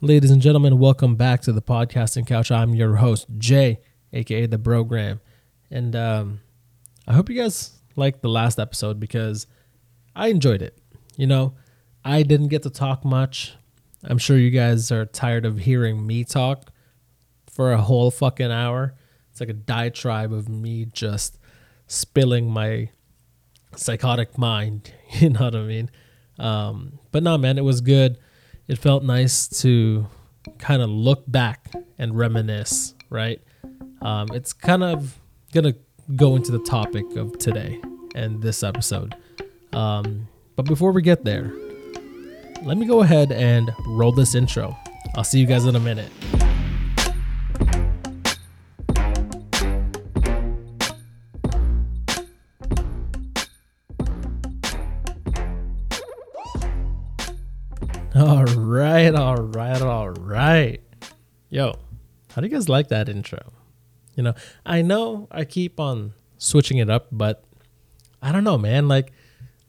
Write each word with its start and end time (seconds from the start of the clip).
Ladies 0.00 0.30
and 0.30 0.40
gentlemen, 0.40 0.78
welcome 0.78 1.16
back 1.16 1.40
to 1.40 1.52
the 1.52 1.60
podcasting 1.60 2.24
couch. 2.24 2.52
I'm 2.52 2.72
your 2.72 2.94
host, 2.94 3.26
Jay, 3.36 3.80
aka 4.12 4.46
the 4.46 4.56
Brogram. 4.56 5.18
And 5.72 5.96
um, 5.96 6.40
I 7.08 7.14
hope 7.14 7.28
you 7.28 7.34
guys 7.34 7.72
liked 7.96 8.22
the 8.22 8.28
last 8.28 8.60
episode 8.60 9.00
because 9.00 9.48
I 10.14 10.28
enjoyed 10.28 10.62
it. 10.62 10.78
You 11.16 11.26
know, 11.26 11.54
I 12.04 12.22
didn't 12.22 12.46
get 12.46 12.62
to 12.62 12.70
talk 12.70 13.04
much. 13.04 13.56
I'm 14.04 14.18
sure 14.18 14.38
you 14.38 14.50
guys 14.50 14.92
are 14.92 15.04
tired 15.04 15.44
of 15.44 15.58
hearing 15.58 16.06
me 16.06 16.22
talk 16.22 16.70
for 17.50 17.72
a 17.72 17.82
whole 17.82 18.12
fucking 18.12 18.52
hour. 18.52 18.94
It's 19.32 19.40
like 19.40 19.48
a 19.48 19.52
diatribe 19.52 20.32
of 20.32 20.48
me 20.48 20.84
just 20.84 21.40
spilling 21.88 22.48
my 22.48 22.90
psychotic 23.74 24.38
mind. 24.38 24.92
You 25.18 25.30
know 25.30 25.46
what 25.46 25.56
I 25.56 25.62
mean? 25.62 25.90
Um, 26.38 27.00
but 27.10 27.24
no, 27.24 27.36
man, 27.36 27.58
it 27.58 27.64
was 27.64 27.80
good. 27.80 28.18
It 28.68 28.76
felt 28.76 29.02
nice 29.02 29.48
to 29.62 30.06
kind 30.58 30.82
of 30.82 30.90
look 30.90 31.24
back 31.26 31.72
and 31.98 32.16
reminisce, 32.16 32.94
right? 33.08 33.40
Um, 34.02 34.28
it's 34.32 34.52
kind 34.52 34.84
of 34.84 35.18
gonna 35.52 35.74
go 36.14 36.36
into 36.36 36.52
the 36.52 36.58
topic 36.60 37.16
of 37.16 37.38
today 37.38 37.80
and 38.14 38.42
this 38.42 38.62
episode. 38.62 39.14
Um, 39.72 40.28
but 40.54 40.66
before 40.66 40.92
we 40.92 41.00
get 41.00 41.24
there, 41.24 41.50
let 42.62 42.76
me 42.76 42.86
go 42.86 43.00
ahead 43.00 43.32
and 43.32 43.70
roll 43.86 44.12
this 44.12 44.34
intro. 44.34 44.76
I'll 45.16 45.24
see 45.24 45.40
you 45.40 45.46
guys 45.46 45.64
in 45.64 45.74
a 45.74 45.80
minute. 45.80 46.12
All 58.18 58.44
right, 58.44 59.14
all 59.14 59.36
right, 59.36 59.80
all 59.80 60.10
right. 60.10 60.80
Yo, 61.50 61.78
how 62.32 62.40
do 62.40 62.48
you 62.48 62.52
guys 62.52 62.68
like 62.68 62.88
that 62.88 63.08
intro? 63.08 63.52
You 64.16 64.24
know, 64.24 64.34
I 64.66 64.82
know 64.82 65.28
I 65.30 65.44
keep 65.44 65.78
on 65.78 66.14
switching 66.36 66.78
it 66.78 66.90
up, 66.90 67.06
but 67.12 67.44
I 68.20 68.32
don't 68.32 68.42
know, 68.42 68.58
man. 68.58 68.88
Like, 68.88 69.12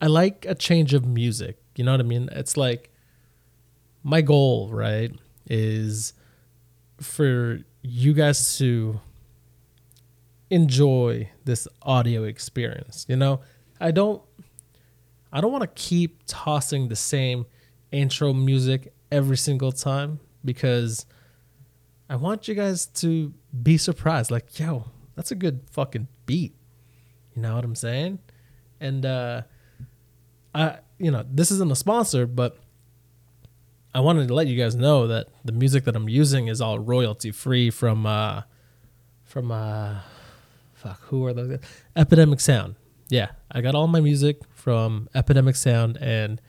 I 0.02 0.08
like 0.08 0.48
a 0.50 0.56
change 0.56 0.96
of 0.96 1.06
music. 1.06 1.60
You 1.76 1.84
know 1.84 1.92
what 1.92 2.00
I 2.00 2.04
mean? 2.04 2.28
It's 2.32 2.58
like 2.58 2.90
my 4.04 4.22
goal, 4.22 4.70
right, 4.72 5.14
is 5.48 6.14
for 7.00 7.60
you 7.84 8.14
guys 8.14 8.58
to 8.58 9.00
enjoy 10.50 11.30
this 11.46 11.68
audio 11.84 12.24
experience. 12.24 13.06
You 13.08 13.16
know, 13.16 13.42
I 13.80 13.92
don't 13.92 14.24
I 15.32 15.40
don't 15.40 15.52
want 15.52 15.62
to 15.62 15.82
keep 15.82 16.24
tossing 16.26 16.88
the 16.88 16.96
same 16.96 17.46
intro 17.92 18.34
music 18.34 18.94
every 19.12 19.38
single 19.38 19.72
time 19.72 20.20
because 20.44 21.06
I 22.10 22.16
want 22.16 22.48
you 22.48 22.56
guys 22.56 22.86
to 22.88 23.34
be 23.64 23.78
surprised. 23.78 24.32
Like, 24.32 24.60
yo, 24.60 24.86
that's 25.16 25.32
a 25.32 25.36
good 25.36 25.62
fucking 25.72 26.08
beat. 26.26 26.56
You 27.36 27.42
know 27.42 27.56
what 27.56 27.64
I'm 27.64 27.76
saying? 27.76 28.20
And 28.80 29.06
uh 29.06 29.44
I 30.54 30.80
you 30.98 31.12
know, 31.12 31.24
this 31.30 31.52
isn't 31.52 31.72
a 31.72 31.76
sponsor, 31.76 32.26
but 32.26 32.58
I 33.94 34.02
wanted 34.02 34.28
to 34.28 34.34
let 34.34 34.48
you 34.48 34.58
guys 34.62 34.76
know 34.76 35.08
that 35.08 35.28
the 35.44 35.52
music 35.52 35.86
that 35.86 35.96
I'm 35.96 36.10
using 36.10 36.48
is 36.48 36.62
all 36.62 36.80
royalty 36.80 37.32
free 37.32 37.70
from 37.70 38.06
uh 38.06 38.44
from 39.24 39.52
uh 39.52 40.00
fuck, 40.74 41.02
who 41.04 41.26
are 41.26 41.34
those? 41.34 41.60
Epidemic 41.96 42.40
Sound. 42.40 42.76
Yeah, 43.10 43.30
I 43.52 43.62
got 43.62 43.76
all 43.76 43.88
my 43.88 44.00
music 44.00 44.42
from 44.54 45.10
Epidemic 45.16 45.56
Sound 45.56 45.98
and 46.00 46.40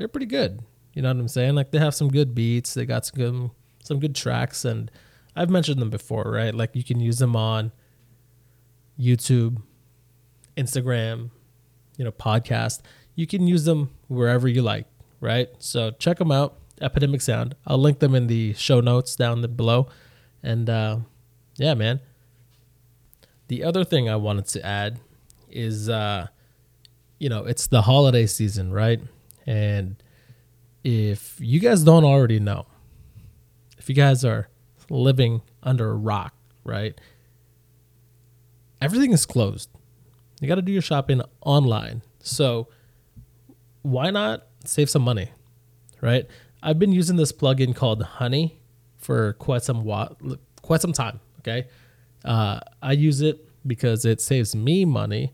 they're 0.00 0.08
pretty 0.08 0.26
good. 0.26 0.62
You 0.94 1.02
know 1.02 1.10
what 1.10 1.18
I'm 1.18 1.28
saying? 1.28 1.54
Like 1.54 1.72
they 1.72 1.78
have 1.78 1.94
some 1.94 2.08
good 2.08 2.34
beats, 2.34 2.72
they 2.72 2.86
got 2.86 3.04
some 3.04 3.18
good 3.18 3.50
some 3.84 4.00
good 4.00 4.14
tracks 4.14 4.64
and 4.64 4.90
I've 5.36 5.50
mentioned 5.50 5.80
them 5.80 5.90
before, 5.90 6.24
right? 6.24 6.54
Like 6.54 6.74
you 6.74 6.82
can 6.82 7.00
use 7.00 7.18
them 7.18 7.36
on 7.36 7.70
YouTube, 8.98 9.62
Instagram, 10.56 11.30
you 11.98 12.04
know, 12.04 12.12
podcast. 12.12 12.80
You 13.14 13.26
can 13.26 13.46
use 13.46 13.66
them 13.66 13.90
wherever 14.08 14.48
you 14.48 14.62
like, 14.62 14.86
right? 15.20 15.50
So 15.58 15.90
check 15.90 16.16
them 16.16 16.32
out, 16.32 16.58
Epidemic 16.80 17.20
Sound. 17.20 17.54
I'll 17.66 17.78
link 17.78 17.98
them 17.98 18.14
in 18.14 18.26
the 18.26 18.54
show 18.54 18.80
notes 18.80 19.14
down 19.16 19.42
below. 19.54 19.88
And 20.42 20.68
uh, 20.70 21.00
yeah, 21.56 21.74
man. 21.74 22.00
The 23.48 23.64
other 23.64 23.84
thing 23.84 24.08
I 24.08 24.16
wanted 24.16 24.46
to 24.46 24.64
add 24.64 25.00
is, 25.50 25.90
uh, 25.90 26.28
you 27.18 27.28
know, 27.28 27.44
it's 27.44 27.66
the 27.66 27.82
holiday 27.82 28.24
season, 28.24 28.72
right? 28.72 29.00
And 29.50 30.00
if 30.84 31.34
you 31.40 31.58
guys 31.58 31.82
don't 31.82 32.04
already 32.04 32.38
know, 32.38 32.66
if 33.78 33.88
you 33.88 33.96
guys 33.96 34.24
are 34.24 34.48
living 34.88 35.42
under 35.60 35.90
a 35.90 35.94
rock, 35.94 36.34
right? 36.62 36.96
Everything 38.80 39.10
is 39.10 39.26
closed. 39.26 39.68
You 40.40 40.46
got 40.46 40.54
to 40.54 40.62
do 40.62 40.70
your 40.70 40.82
shopping 40.82 41.20
online. 41.40 42.02
So 42.20 42.68
why 43.82 44.10
not 44.10 44.46
save 44.64 44.88
some 44.88 45.02
money, 45.02 45.32
right? 46.00 46.26
I've 46.62 46.78
been 46.78 46.92
using 46.92 47.16
this 47.16 47.32
plugin 47.32 47.74
called 47.74 48.04
Honey 48.04 48.60
for 48.98 49.32
quite 49.32 49.64
some 49.64 49.82
wa- 49.82 50.14
quite 50.62 50.80
some 50.80 50.92
time. 50.92 51.18
Okay, 51.40 51.66
uh, 52.24 52.60
I 52.80 52.92
use 52.92 53.20
it 53.20 53.48
because 53.66 54.04
it 54.04 54.20
saves 54.20 54.54
me 54.54 54.84
money 54.84 55.32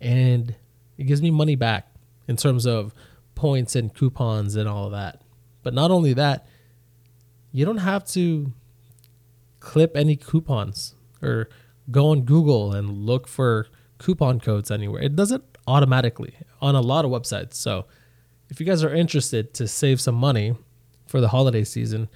and 0.00 0.54
it 0.96 1.04
gives 1.04 1.22
me 1.22 1.32
money 1.32 1.56
back 1.56 1.88
in 2.28 2.36
terms 2.36 2.64
of 2.66 2.94
points 3.38 3.76
and 3.76 3.94
coupons 3.94 4.56
and 4.56 4.68
all 4.68 4.86
of 4.86 4.92
that. 4.92 5.22
But 5.62 5.72
not 5.72 5.90
only 5.90 6.12
that, 6.14 6.46
you 7.52 7.64
don't 7.64 7.78
have 7.78 8.04
to 8.08 8.52
clip 9.60 9.96
any 9.96 10.16
coupons 10.16 10.96
or 11.22 11.48
go 11.90 12.08
on 12.10 12.22
Google 12.22 12.72
and 12.72 13.06
look 13.06 13.28
for 13.28 13.68
coupon 13.98 14.40
codes 14.40 14.70
anywhere. 14.70 15.02
It 15.02 15.14
does 15.14 15.30
it 15.30 15.42
automatically 15.66 16.34
on 16.60 16.74
a 16.74 16.80
lot 16.80 17.04
of 17.04 17.12
websites. 17.12 17.54
So 17.54 17.86
if 18.50 18.58
you 18.58 18.66
guys 18.66 18.82
are 18.82 18.92
interested 18.92 19.54
to 19.54 19.68
save 19.68 20.00
some 20.00 20.16
money 20.16 20.56
for 21.06 21.20
the 21.20 21.28
holiday 21.28 21.62
season, 21.62 22.08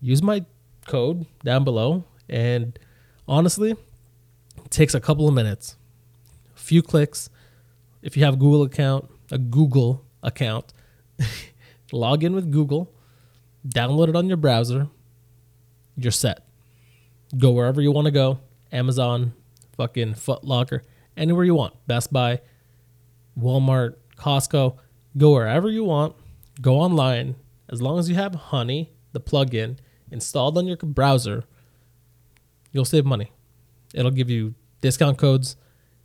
use 0.00 0.22
my 0.22 0.44
code 0.86 1.26
down 1.44 1.64
below. 1.64 2.04
And 2.28 2.78
honestly, 3.26 3.72
it 3.72 4.70
takes 4.70 4.94
a 4.94 5.00
couple 5.00 5.26
of 5.28 5.34
minutes, 5.34 5.76
a 6.54 6.58
few 6.58 6.82
clicks. 6.82 7.30
If 8.00 8.16
you 8.16 8.24
have 8.24 8.38
Google 8.38 8.62
account, 8.62 9.10
a 9.30 9.38
Google 9.38 10.04
account, 10.22 10.72
log 11.92 12.24
in 12.24 12.34
with 12.34 12.50
Google, 12.50 12.94
download 13.66 14.08
it 14.08 14.16
on 14.16 14.28
your 14.28 14.36
browser, 14.36 14.88
you're 15.96 16.12
set. 16.12 16.46
Go 17.36 17.50
wherever 17.50 17.80
you 17.80 17.92
want 17.92 18.06
to 18.06 18.10
go. 18.10 18.40
Amazon, 18.70 19.32
fucking 19.76 20.14
Foot 20.14 20.44
Locker, 20.44 20.82
anywhere 21.16 21.44
you 21.44 21.54
want. 21.54 21.74
Best 21.86 22.12
Buy, 22.12 22.40
Walmart, 23.38 23.94
Costco. 24.16 24.78
Go 25.16 25.32
wherever 25.32 25.68
you 25.70 25.84
want. 25.84 26.14
Go 26.60 26.76
online. 26.76 27.36
As 27.68 27.82
long 27.82 27.98
as 27.98 28.08
you 28.08 28.14
have 28.14 28.34
Honey, 28.34 28.92
the 29.12 29.20
plugin, 29.20 29.78
installed 30.10 30.58
on 30.58 30.66
your 30.66 30.76
browser, 30.76 31.44
you'll 32.70 32.84
save 32.84 33.04
money. 33.04 33.32
It'll 33.94 34.10
give 34.10 34.30
you 34.30 34.54
discount 34.80 35.18
codes 35.18 35.56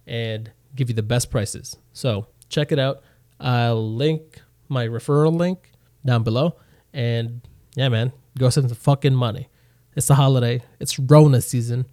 and 0.05 0.51
give 0.75 0.89
you 0.89 0.95
the 0.95 1.03
best 1.03 1.29
prices. 1.31 1.77
So 1.93 2.27
check 2.49 2.71
it 2.71 2.79
out. 2.79 3.01
I'll 3.39 3.93
link 3.93 4.41
my 4.67 4.87
referral 4.87 5.35
link 5.35 5.71
down 6.05 6.23
below. 6.23 6.55
And 6.93 7.41
yeah, 7.75 7.89
man, 7.89 8.11
go 8.37 8.49
save 8.49 8.67
some 8.67 8.75
fucking 8.75 9.13
money. 9.15 9.49
It's 9.95 10.07
the 10.07 10.15
holiday. 10.15 10.63
It's 10.79 10.99
Rona 10.99 11.41
season. 11.41 11.85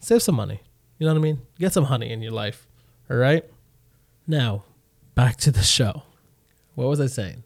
Save 0.00 0.22
some 0.22 0.34
money. 0.34 0.60
You 0.98 1.06
know 1.06 1.14
what 1.14 1.20
I 1.20 1.22
mean? 1.22 1.42
Get 1.58 1.72
some 1.72 1.84
honey 1.84 2.12
in 2.12 2.22
your 2.22 2.32
life. 2.32 2.66
All 3.10 3.16
right? 3.16 3.44
Now, 4.26 4.64
back 5.14 5.36
to 5.38 5.50
the 5.50 5.62
show. 5.62 6.02
What 6.74 6.88
was 6.88 7.00
I 7.00 7.06
saying? 7.06 7.44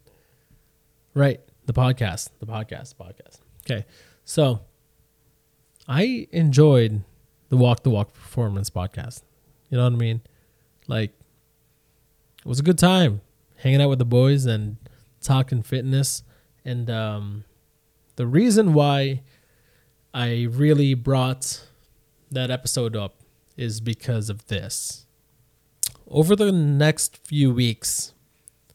Right. 1.15 1.41
The 1.67 1.73
podcast. 1.73 2.31
The 2.39 2.47
podcast. 2.47 2.95
The 2.97 3.05
podcast. 3.05 3.41
Okay. 3.65 3.87
So 4.25 4.61
I 5.89 6.29
enjoyed 6.33 7.03
the 7.49 7.57
Walk 7.57 7.83
the 7.83 7.91
Walk 7.91 8.13
Performance 8.13 8.71
podcast. 8.71 9.23
You 9.71 9.79
know 9.79 9.85
what 9.85 9.95
I 9.95 9.97
mean? 9.97 10.21
Like, 10.87 11.16
it 12.47 12.49
was 12.49 12.61
a 12.61 12.63
good 12.63 12.79
time 12.79 13.23
hanging 13.57 13.83
out 13.83 13.89
with 13.89 13.99
the 13.99 14.05
boys 14.05 14.47
and 14.47 14.77
talking 15.21 15.65
fitness. 15.65 16.23
And 16.65 16.89
um, 16.89 17.45
the 18.15 18.25
reason 18.25 18.73
why 18.73 19.23
I 20.15 20.47
really 20.49 20.95
brought 20.95 21.67
that 22.31 22.53
episode 22.53 22.95
up 22.95 23.17
is 23.57 23.81
because 23.81 24.31
of 24.31 24.47
this. 24.47 25.07
Over 26.07 26.37
the 26.37 26.53
next 26.53 27.17
few 27.17 27.53
weeks, 27.53 28.15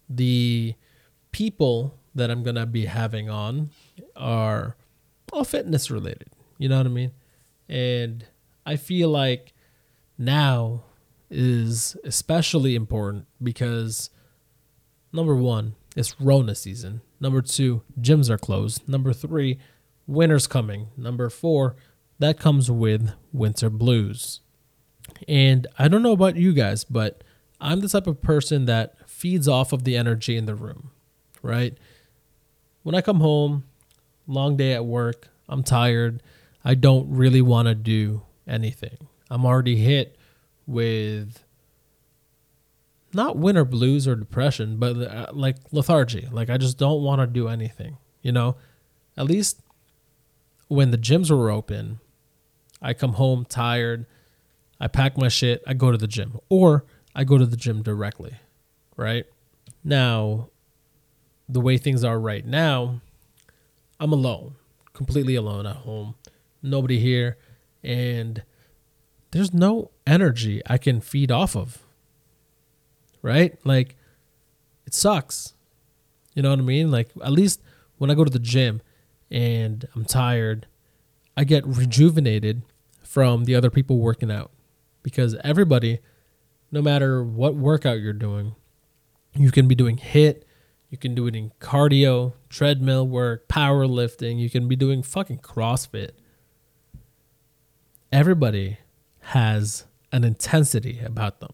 the 0.10 0.76
people 1.32 1.98
that 2.14 2.30
I'm 2.30 2.44
going 2.44 2.58
to 2.58 2.66
be 2.66 2.88
having 2.88 3.30
on 3.30 3.70
are 4.18 4.76
all 5.32 5.46
fitness 5.46 5.90
related. 5.90 6.28
You 6.58 6.68
know 6.68 6.76
what 6.76 6.88
I 6.88 6.90
mean? 6.90 7.12
And 7.70 8.26
I 8.66 8.76
feel 8.76 9.08
like 9.08 9.54
now 10.18 10.84
is 11.32 11.96
especially 12.04 12.76
important 12.76 13.26
because 13.42 14.10
number 15.14 15.36
one, 15.36 15.76
it's 15.96 16.20
Rona 16.20 16.54
season. 16.56 17.02
Number 17.20 17.42
two, 17.42 17.82
gyms 18.00 18.30
are 18.30 18.38
closed. 18.38 18.88
Number 18.88 19.14
three, 19.14 19.60
winter's 20.06 20.48
coming. 20.48 20.88
Number 20.98 21.30
four, 21.30 21.76
that 22.20 22.40
comes 22.40 22.70
with 22.70 23.14
winter 23.32 23.70
blues. 23.70 24.42
And 25.28 25.68
I 25.80 25.88
don't 25.88 26.04
know 26.04 26.12
about 26.12 26.36
you 26.36 26.54
guys, 26.54 26.84
but 26.84 27.24
I'm 27.60 27.80
the 27.80 27.90
type 27.90 28.08
of 28.08 28.22
person 28.22 28.66
that 28.66 29.10
feeds 29.10 29.48
off 29.48 29.72
of 29.72 29.84
the 29.84 29.96
energy 29.96 30.38
in 30.38 30.46
the 30.46 30.56
room, 30.56 30.92
right? 31.42 31.78
When 32.84 32.96
I 32.96 33.02
come 33.02 33.20
home, 33.20 33.66
long 34.28 34.58
day 34.58 34.74
at 34.74 34.86
work, 34.86 35.30
I'm 35.48 35.64
tired. 35.64 36.22
I 36.64 36.76
don't 36.76 37.10
really 37.10 37.42
want 37.42 37.68
to 37.68 37.76
do 37.76 38.24
anything. 38.48 38.98
I'm 39.30 39.46
already 39.46 39.78
hit 39.78 40.18
with 40.72 41.44
not 43.14 43.38
winter 43.38 43.66
blues 43.66 44.08
or 44.08 44.16
depression, 44.16 44.78
but 44.78 44.96
uh, 44.98 45.28
like 45.34 45.58
lethargy. 45.72 46.28
Like 46.32 46.50
I 46.50 46.58
just 46.58 46.78
don't 46.78 47.04
want 47.04 47.22
to 47.22 47.28
do 47.28 47.48
anything. 47.48 47.98
You 48.22 48.32
know, 48.32 48.56
at 49.18 49.26
least 49.26 49.62
when 50.68 50.92
the 50.92 50.98
gyms 50.98 51.30
were 51.36 51.50
open, 51.50 52.00
I 52.82 52.94
come 52.94 53.14
home 53.14 53.46
tired. 53.46 54.06
I 54.80 54.88
pack 54.88 55.18
my 55.18 55.28
shit. 55.28 55.62
I 55.68 55.74
go 55.74 55.92
to 55.92 55.98
the 55.98 56.08
gym, 56.08 56.40
or 56.50 56.86
I 57.16 57.24
go 57.24 57.38
to 57.38 57.46
the 57.46 57.58
gym 57.58 57.84
directly. 57.84 58.36
Right 58.96 59.26
now, 59.84 60.50
the 61.48 61.60
way 61.60 61.78
things 61.78 62.04
are 62.04 62.20
right 62.20 62.46
now, 62.46 63.02
I'm 64.00 64.14
alone, 64.14 64.56
completely 64.94 65.36
alone 65.36 65.66
at 65.66 65.78
home. 65.78 66.16
Nobody 66.64 67.00
here, 67.00 67.38
and 67.84 68.44
there's 69.32 69.54
no 69.54 69.92
energy 70.06 70.62
I 70.68 70.78
can 70.78 71.02
feed 71.02 71.32
off 71.32 71.56
of 71.56 71.84
right? 73.22 73.58
Like 73.64 73.96
it 74.86 74.94
sucks. 74.94 75.54
You 76.34 76.42
know 76.42 76.50
what 76.50 76.60
I 76.60 76.64
mean? 76.64 76.92
Like 76.92 77.10
at 77.24 77.32
least 77.32 77.62
when 77.98 78.10
I 78.10 78.16
go 78.16 78.24
to 78.24 78.32
the 78.32 78.40
gym 78.40 78.82
and 79.30 79.88
I'm 79.96 80.06
tired, 80.06 80.68
I 81.36 81.44
get 81.44 81.66
rejuvenated 81.66 82.64
from 83.04 83.46
the 83.46 83.56
other 83.56 83.70
people 83.70 83.98
working 84.00 84.32
out 84.32 84.52
because 85.04 85.36
everybody 85.44 86.00
no 86.72 86.82
matter 86.82 87.22
what 87.22 87.56
workout 87.56 88.00
you're 88.00 88.14
doing, 88.14 88.56
you 89.34 89.52
can 89.52 89.68
be 89.68 89.76
doing 89.76 89.98
HIIT, 89.98 90.44
you 90.90 90.98
can 90.98 91.14
do 91.14 91.28
it 91.28 91.36
in 91.36 91.52
cardio, 91.60 92.34
treadmill 92.50 93.06
work, 93.06 93.50
powerlifting, 93.50 94.40
you 94.40 94.50
can 94.50 94.70
be 94.70 94.78
doing 94.78 95.04
fucking 95.04 95.40
CrossFit. 95.40 96.12
Everybody 98.10 98.78
has 99.22 99.86
an 100.12 100.24
intensity 100.24 101.00
about 101.04 101.40
them 101.40 101.54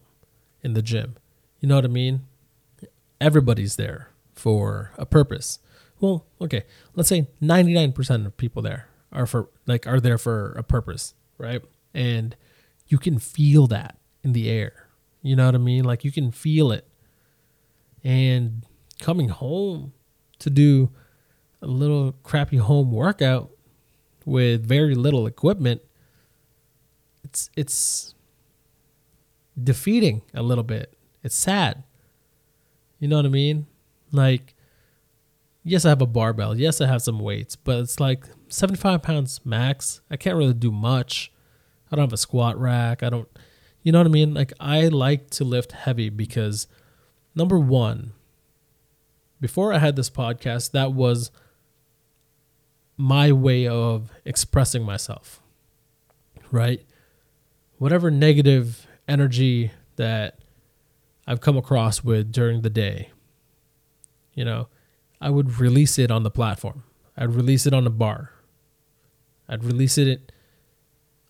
in 0.62 0.74
the 0.74 0.82
gym. 0.82 1.16
You 1.60 1.68
know 1.68 1.76
what 1.76 1.84
I 1.84 1.88
mean? 1.88 2.22
Everybody's 3.20 3.76
there 3.76 4.10
for 4.34 4.92
a 4.96 5.06
purpose. 5.06 5.58
Well, 6.00 6.26
okay, 6.40 6.64
let's 6.94 7.08
say 7.08 7.28
99% 7.42 8.26
of 8.26 8.36
people 8.36 8.62
there 8.62 8.88
are 9.12 9.26
for 9.26 9.48
like 9.66 9.86
are 9.86 10.00
there 10.00 10.18
for 10.18 10.52
a 10.52 10.62
purpose, 10.62 11.14
right? 11.38 11.62
And 11.94 12.36
you 12.86 12.98
can 12.98 13.18
feel 13.18 13.66
that 13.68 13.98
in 14.22 14.32
the 14.32 14.48
air. 14.48 14.88
You 15.22 15.36
know 15.36 15.46
what 15.46 15.54
I 15.54 15.58
mean? 15.58 15.84
Like 15.84 16.04
you 16.04 16.12
can 16.12 16.30
feel 16.30 16.70
it. 16.70 16.86
And 18.04 18.64
coming 19.00 19.28
home 19.28 19.92
to 20.38 20.50
do 20.50 20.90
a 21.60 21.66
little 21.66 22.12
crappy 22.22 22.58
home 22.58 22.92
workout 22.92 23.50
with 24.24 24.64
very 24.64 24.94
little 24.94 25.26
equipment, 25.26 25.82
it's 27.38 27.50
it's 27.56 28.14
defeating 29.62 30.22
a 30.34 30.42
little 30.42 30.64
bit 30.64 30.98
it's 31.22 31.36
sad. 31.36 31.84
You 32.98 33.08
know 33.08 33.16
what 33.16 33.26
I 33.26 33.30
mean? 33.30 33.66
Like, 34.12 34.54
yes, 35.62 35.84
I 35.84 35.90
have 35.90 36.02
a 36.02 36.06
barbell. 36.06 36.58
Yes, 36.58 36.80
I 36.80 36.86
have 36.86 37.02
some 37.02 37.18
weights, 37.20 37.56
but 37.56 37.78
it's 37.80 38.00
like 38.00 38.24
75 38.48 39.02
pounds 39.02 39.40
max. 39.44 40.00
I 40.10 40.16
can't 40.16 40.36
really 40.36 40.54
do 40.54 40.70
much. 40.70 41.32
I 41.90 41.96
don't 41.96 42.04
have 42.04 42.12
a 42.12 42.18
squat 42.18 42.58
rack. 42.58 43.02
I 43.02 43.10
don't, 43.10 43.28
you 43.82 43.92
know 43.92 43.98
what 43.98 44.06
I 44.06 44.10
mean? 44.10 44.34
Like, 44.34 44.52
I 44.58 44.88
like 44.88 45.30
to 45.30 45.44
lift 45.44 45.72
heavy 45.72 46.08
because, 46.08 46.66
number 47.34 47.58
one, 47.58 48.12
before 49.40 49.72
I 49.72 49.78
had 49.78 49.96
this 49.96 50.10
podcast, 50.10 50.72
that 50.72 50.92
was 50.92 51.30
my 52.96 53.32
way 53.32 53.68
of 53.68 54.10
expressing 54.24 54.82
myself, 54.82 55.40
right? 56.50 56.84
Whatever 57.78 58.10
negative 58.10 58.86
energy 59.06 59.72
that 59.96 60.38
I've 61.26 61.40
come 61.40 61.56
across 61.56 62.02
with 62.02 62.32
during 62.32 62.62
the 62.62 62.70
day. 62.70 63.10
You 64.34 64.44
know, 64.44 64.68
I 65.20 65.30
would 65.30 65.58
release 65.58 65.98
it 65.98 66.10
on 66.10 66.22
the 66.22 66.30
platform. 66.30 66.84
I'd 67.16 67.34
release 67.34 67.66
it 67.66 67.74
on 67.74 67.84
the 67.84 67.90
bar. 67.90 68.32
I'd 69.48 69.64
release 69.64 69.98
it 69.98 70.32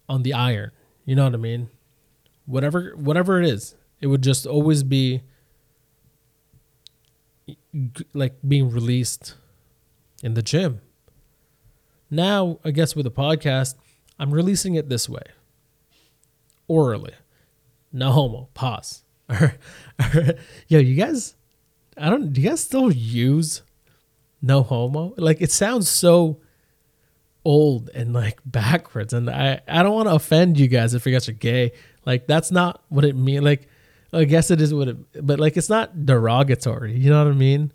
on 0.08 0.22
the 0.22 0.34
iron. 0.34 0.72
You 1.04 1.16
know 1.16 1.24
what 1.24 1.34
I 1.34 1.38
mean? 1.38 1.70
Whatever 2.46 2.92
whatever 2.96 3.40
it 3.40 3.48
is, 3.48 3.74
it 4.00 4.06
would 4.08 4.22
just 4.22 4.46
always 4.46 4.82
be 4.82 5.22
like 8.12 8.36
being 8.46 8.70
released 8.70 9.34
in 10.22 10.34
the 10.34 10.42
gym. 10.42 10.80
Now, 12.10 12.58
I 12.64 12.70
guess 12.70 12.96
with 12.96 13.04
the 13.04 13.10
podcast, 13.10 13.74
I'm 14.18 14.32
releasing 14.32 14.74
it 14.74 14.88
this 14.88 15.08
way. 15.08 15.22
Orally. 16.68 17.14
No 17.92 18.12
homo. 18.12 18.48
Pause. 18.54 19.02
yo, 20.68 20.78
you 20.78 20.94
guys, 20.94 21.34
I 21.96 22.10
don't. 22.10 22.32
Do 22.32 22.40
you 22.40 22.48
guys 22.48 22.60
still 22.60 22.92
use 22.92 23.62
no 24.40 24.62
homo? 24.62 25.14
Like 25.16 25.40
it 25.40 25.50
sounds 25.50 25.88
so 25.88 26.40
old 27.44 27.90
and 27.94 28.12
like 28.12 28.40
backwards, 28.44 29.12
and 29.12 29.28
I 29.28 29.60
I 29.66 29.82
don't 29.82 29.94
want 29.94 30.08
to 30.08 30.14
offend 30.14 30.58
you 30.58 30.68
guys 30.68 30.94
if 30.94 31.06
you 31.06 31.12
guys 31.12 31.28
are 31.28 31.32
gay. 31.32 31.72
Like 32.06 32.26
that's 32.26 32.50
not 32.50 32.82
what 32.88 33.04
it 33.04 33.16
means. 33.16 33.42
Like 33.42 33.68
I 34.12 34.24
guess 34.24 34.50
it 34.50 34.60
is 34.60 34.72
what 34.72 34.88
it, 34.88 35.26
but 35.26 35.40
like 35.40 35.56
it's 35.56 35.68
not 35.68 36.06
derogatory. 36.06 36.96
You 36.96 37.10
know 37.10 37.24
what 37.24 37.30
I 37.30 37.36
mean? 37.36 37.72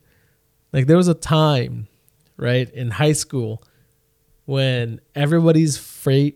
Like 0.72 0.88
there 0.88 0.98
was 0.98 1.08
a 1.08 1.14
time, 1.14 1.88
right, 2.38 2.70
in 2.72 2.92
high 2.92 3.14
school 3.14 3.64
when 4.46 5.00
everybody's 5.16 5.78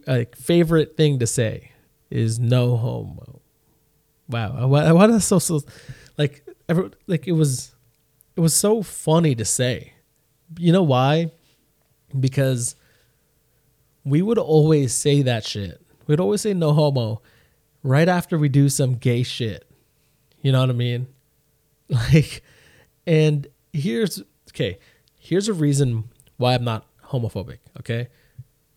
like 0.07 0.35
favorite 0.35 0.95
thing 0.95 1.19
to 1.19 1.27
say 1.27 1.71
is 2.09 2.39
no 2.39 2.77
homo 2.77 3.41
wow, 4.29 4.67
why, 4.67 4.91
why 4.91 5.05
is 5.05 5.25
so 5.25 5.39
so 5.39 5.61
like 6.17 6.45
ever 6.69 6.91
like 7.07 7.27
it 7.27 7.33
was 7.33 7.75
it 8.35 8.39
was 8.39 8.53
so 8.55 8.83
funny 8.83 9.35
to 9.35 9.45
say. 9.45 9.93
You 10.57 10.71
know 10.71 10.83
why? 10.83 11.31
Because 12.17 12.75
we 14.05 14.21
would 14.21 14.37
always 14.37 14.93
say 14.93 15.21
that 15.23 15.45
shit. 15.45 15.81
We'd 16.05 16.19
always 16.19 16.41
say 16.41 16.53
no 16.53 16.71
homo 16.73 17.21
right 17.83 18.07
after 18.07 18.37
we 18.37 18.47
do 18.47 18.69
some 18.69 18.95
gay 18.95 19.23
shit. 19.23 19.69
You 20.41 20.51
know 20.51 20.61
what 20.61 20.69
I 20.69 20.73
mean? 20.73 21.07
Like 21.89 22.43
and 23.05 23.47
here's 23.71 24.21
okay, 24.49 24.77
here's 25.17 25.47
a 25.47 25.53
reason 25.53 26.03
why 26.35 26.53
I'm 26.53 26.65
not 26.65 26.85
homophobic, 27.05 27.59
okay? 27.79 28.09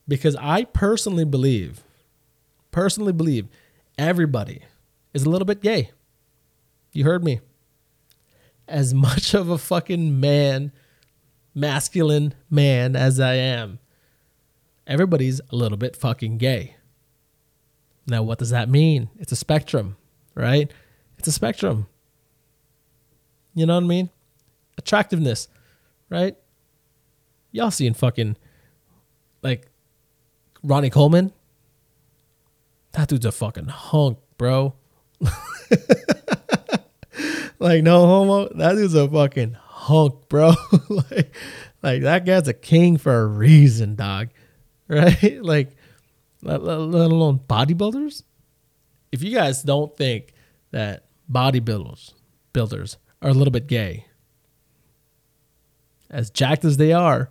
Because 0.07 0.37
I 0.37 0.63
personally 0.63 1.25
believe 1.25 1.83
personally 2.71 3.13
believe 3.13 3.49
everybody 3.99 4.63
is 5.13 5.25
a 5.25 5.31
little 5.31 5.47
bit 5.47 5.61
gay. 5.61 5.91
You 6.93 7.05
heard 7.05 7.25
me. 7.25 7.41
As 8.69 8.95
much 9.07 9.35
of 9.35 9.49
a 9.49 9.59
fucking 9.59 10.21
man, 10.21 10.73
masculine 11.55 12.35
man 12.49 12.97
as 12.97 13.21
I 13.21 13.35
am, 13.35 13.79
everybody's 14.87 15.41
a 15.51 15.57
little 15.57 15.79
bit 15.79 15.97
fucking 15.97 16.39
gay. 16.39 16.77
Now, 18.07 18.23
what 18.23 18.39
does 18.39 18.51
that 18.51 18.69
mean? 18.69 19.09
It's 19.19 19.33
a 19.33 19.37
spectrum, 19.37 19.97
right? 20.35 20.71
It's 21.19 21.29
a 21.29 21.33
spectrum. 21.33 21.87
You 23.55 23.67
know 23.67 23.75
what 23.75 23.85
I 23.85 23.87
mean? 23.87 24.11
Attractiveness, 24.79 25.49
right? 26.09 26.37
Y'all 27.53 27.71
seen 27.71 27.95
fucking 27.95 28.37
like 29.43 29.67
Ronnie 30.63 30.91
Coleman? 30.91 31.33
That 32.93 33.09
dude's 33.09 33.27
a 33.27 33.33
fucking 33.33 33.67
hunk, 33.67 34.19
bro. 34.37 34.75
like 37.59 37.83
no 37.83 38.07
homo, 38.07 38.49
that 38.55 38.75
dude's 38.75 38.95
a 38.95 39.09
fucking 39.09 39.57
hunk, 39.59 40.29
bro. 40.29 40.55
like, 40.89 41.35
like 41.83 42.03
that 42.03 42.25
guy's 42.25 42.49
a 42.49 42.55
king 42.55 42.97
for 42.97 43.21
a 43.21 43.27
reason, 43.27 43.95
dog. 43.95 44.29
Right? 44.89 45.41
Like, 45.41 45.77
let, 46.43 46.65
let, 46.65 46.81
let 46.81 47.13
alone 47.13 47.39
bodybuilders. 47.49 48.25
If 49.13 49.23
you 49.23 49.33
guys 49.33 49.63
don't 49.63 49.97
think 49.97 50.33
that 50.73 51.05
bodybuilders 51.31 52.15
builders 52.53 52.97
are 53.23 53.31
a 53.31 53.33
little 53.33 53.53
bit 53.53 53.69
gay, 53.69 54.07
as 56.11 56.29
jacked 56.31 56.65
as 56.65 56.77
they 56.77 56.93
are, 56.93 57.31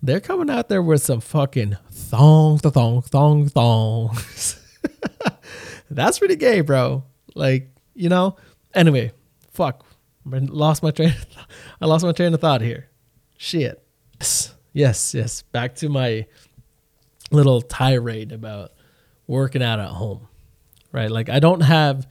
they're 0.00 0.20
coming 0.20 0.48
out 0.48 0.68
there 0.68 0.80
with 0.80 1.02
some 1.02 1.20
fucking 1.20 1.76
thong, 1.90 2.58
thong, 2.58 3.02
thong, 3.02 3.48
thongs. 3.48 4.59
That's 5.90 6.18
pretty 6.18 6.36
gay, 6.36 6.60
bro. 6.60 7.04
Like, 7.34 7.70
you 7.94 8.08
know? 8.08 8.36
Anyway, 8.74 9.12
fuck. 9.52 9.84
I 10.32 10.38
lost 10.38 10.82
my 10.82 10.90
train. 10.90 11.14
I 11.80 11.86
lost 11.86 12.04
my 12.04 12.12
train 12.12 12.34
of 12.34 12.40
thought 12.40 12.60
here. 12.60 12.88
Shit. 13.36 13.82
Yes, 14.20 14.54
yes, 14.72 15.14
yes. 15.14 15.42
Back 15.42 15.74
to 15.76 15.88
my 15.88 16.26
little 17.30 17.62
tirade 17.62 18.32
about 18.32 18.72
working 19.26 19.62
out 19.62 19.80
at 19.80 19.88
home. 19.88 20.28
Right? 20.92 21.10
Like 21.10 21.28
I 21.28 21.38
don't 21.38 21.60
have 21.60 22.06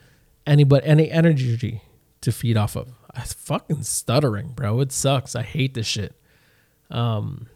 any 0.48 0.64
but 0.64 0.86
any 0.86 1.12
energy 1.12 1.82
to 2.22 2.32
feed 2.32 2.58
off 2.58 2.76
of. 2.76 2.90
I'm 3.14 3.24
fucking 3.24 3.84
stuttering, 3.84 4.50
bro. 4.50 4.80
It 4.80 4.92
sucks. 4.92 5.36
I 5.36 5.44
hate 5.44 5.74
this 5.74 5.88
shit. 5.88 6.16
Um 6.90 7.48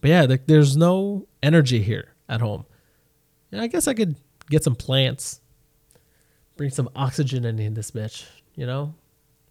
but 0.00 0.10
yeah, 0.10 0.22
like 0.22 0.46
there's 0.46 0.76
no 0.76 1.26
energy 1.42 1.82
here 1.82 2.14
at 2.28 2.40
home. 2.40 2.66
And 3.50 3.60
I 3.60 3.66
guess 3.68 3.88
I 3.88 3.94
could 3.94 4.16
get 4.50 4.64
some 4.64 4.74
plants, 4.74 5.40
bring 6.56 6.70
some 6.70 6.88
oxygen 6.94 7.44
in, 7.44 7.74
this 7.74 7.90
bitch, 7.90 8.26
you 8.54 8.66
know? 8.66 8.94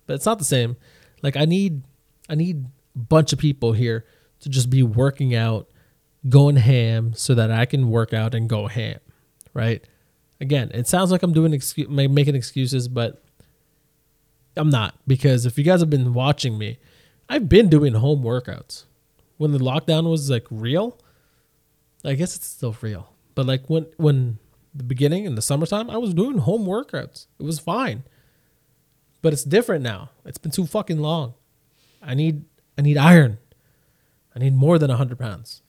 But 0.05 0.15
it's 0.15 0.25
not 0.25 0.39
the 0.39 0.45
same. 0.45 0.75
Like 1.21 1.38
I 1.38 1.45
need 1.45 1.83
I 2.29 2.35
need 2.35 2.65
a 2.95 3.00
bunch 3.00 3.33
of 3.33 3.39
people 3.39 3.73
here 3.73 4.05
to 4.41 4.50
just 4.50 4.69
be 4.69 4.83
working 4.83 5.33
out, 5.33 5.69
going 6.27 6.57
ham 6.57 7.13
so 7.15 7.33
that 7.35 7.51
I 7.51 7.65
can 7.65 7.89
work 7.89 8.13
out 8.13 8.35
and 8.35 8.50
go 8.50 8.67
ham, 8.67 9.00
right? 9.53 9.83
Again, 10.41 10.71
it 10.73 10.88
sounds 10.88 11.12
like 11.12 11.23
I'm 11.23 11.31
doing 11.31 11.53
excuse, 11.53 11.88
making 11.88 12.35
excuses, 12.35 12.88
but 12.88 13.23
I'm 14.57 14.69
not 14.69 14.95
because 15.07 15.45
if 15.45 15.57
you 15.57 15.63
guys 15.63 15.79
have 15.79 15.89
been 15.89 16.13
watching 16.13 16.57
me, 16.57 16.77
I've 17.29 17.47
been 17.47 17.69
doing 17.69 17.93
home 17.93 18.23
workouts 18.23 18.83
when 19.38 19.51
the 19.51 19.59
lockdown 19.59 20.09
was 20.09 20.29
like 20.29 20.45
real, 20.51 21.00
I 22.03 22.13
guess 22.13 22.35
it's 22.35 22.47
still 22.47 22.75
real. 22.81 23.13
But 23.35 23.45
like 23.45 23.69
when 23.69 23.88
when 23.97 24.39
the 24.73 24.83
beginning 24.83 25.25
in 25.25 25.35
the 25.35 25.41
summertime, 25.41 25.89
I 25.89 25.97
was 25.97 26.13
doing 26.13 26.39
home 26.39 26.65
workouts. 26.65 27.27
It 27.39 27.43
was 27.43 27.59
fine. 27.59 28.03
But 29.21 29.33
it's 29.33 29.43
different 29.43 29.83
now. 29.83 30.09
It's 30.25 30.37
been 30.37 30.51
too 30.51 30.65
fucking 30.65 30.99
long. 30.99 31.33
I 32.01 32.13
need 32.13 32.45
I 32.77 32.81
need 32.81 32.97
iron. 32.97 33.37
I 34.35 34.39
need 34.39 34.55
more 34.55 34.79
than 34.79 34.89
100 34.89 35.17
pounds. 35.19 35.61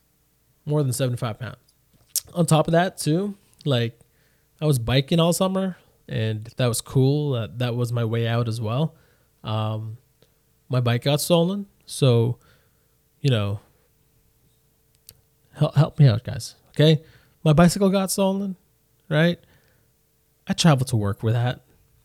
More 0.65 0.83
than 0.83 0.93
75 0.93 1.39
pounds. 1.39 1.57
On 2.35 2.47
top 2.47 2.67
of 2.67 2.73
that, 2.73 2.97
too, 2.97 3.37
like 3.67 3.99
I 4.61 4.65
was 4.65 4.79
biking 4.79 5.21
all 5.21 5.33
summer 5.35 5.77
and 6.09 6.47
that 6.57 6.67
was 6.67 6.81
cool. 6.81 7.33
That, 7.33 7.59
that 7.59 7.77
was 7.77 7.93
my 7.93 8.05
way 8.05 8.27
out 8.27 8.49
as 8.49 8.61
well. 8.61 8.95
Um, 9.43 9.99
my 10.69 10.81
bike 10.81 11.05
got 11.05 11.21
stolen. 11.21 11.67
So 11.85 12.39
you 13.25 13.31
know, 13.31 13.61
help, 15.55 15.75
help 15.75 15.99
me 15.99 16.07
out, 16.07 16.25
guys. 16.25 16.57
Okay. 16.71 17.03
My 17.43 17.55
bicycle 17.55 17.89
got 17.89 18.11
stolen, 18.11 18.57
right? 19.09 19.39
I 20.47 20.53
travel 20.53 20.87
to 20.87 20.97
work 20.97 21.23
with 21.23 21.35
that. 21.35 21.63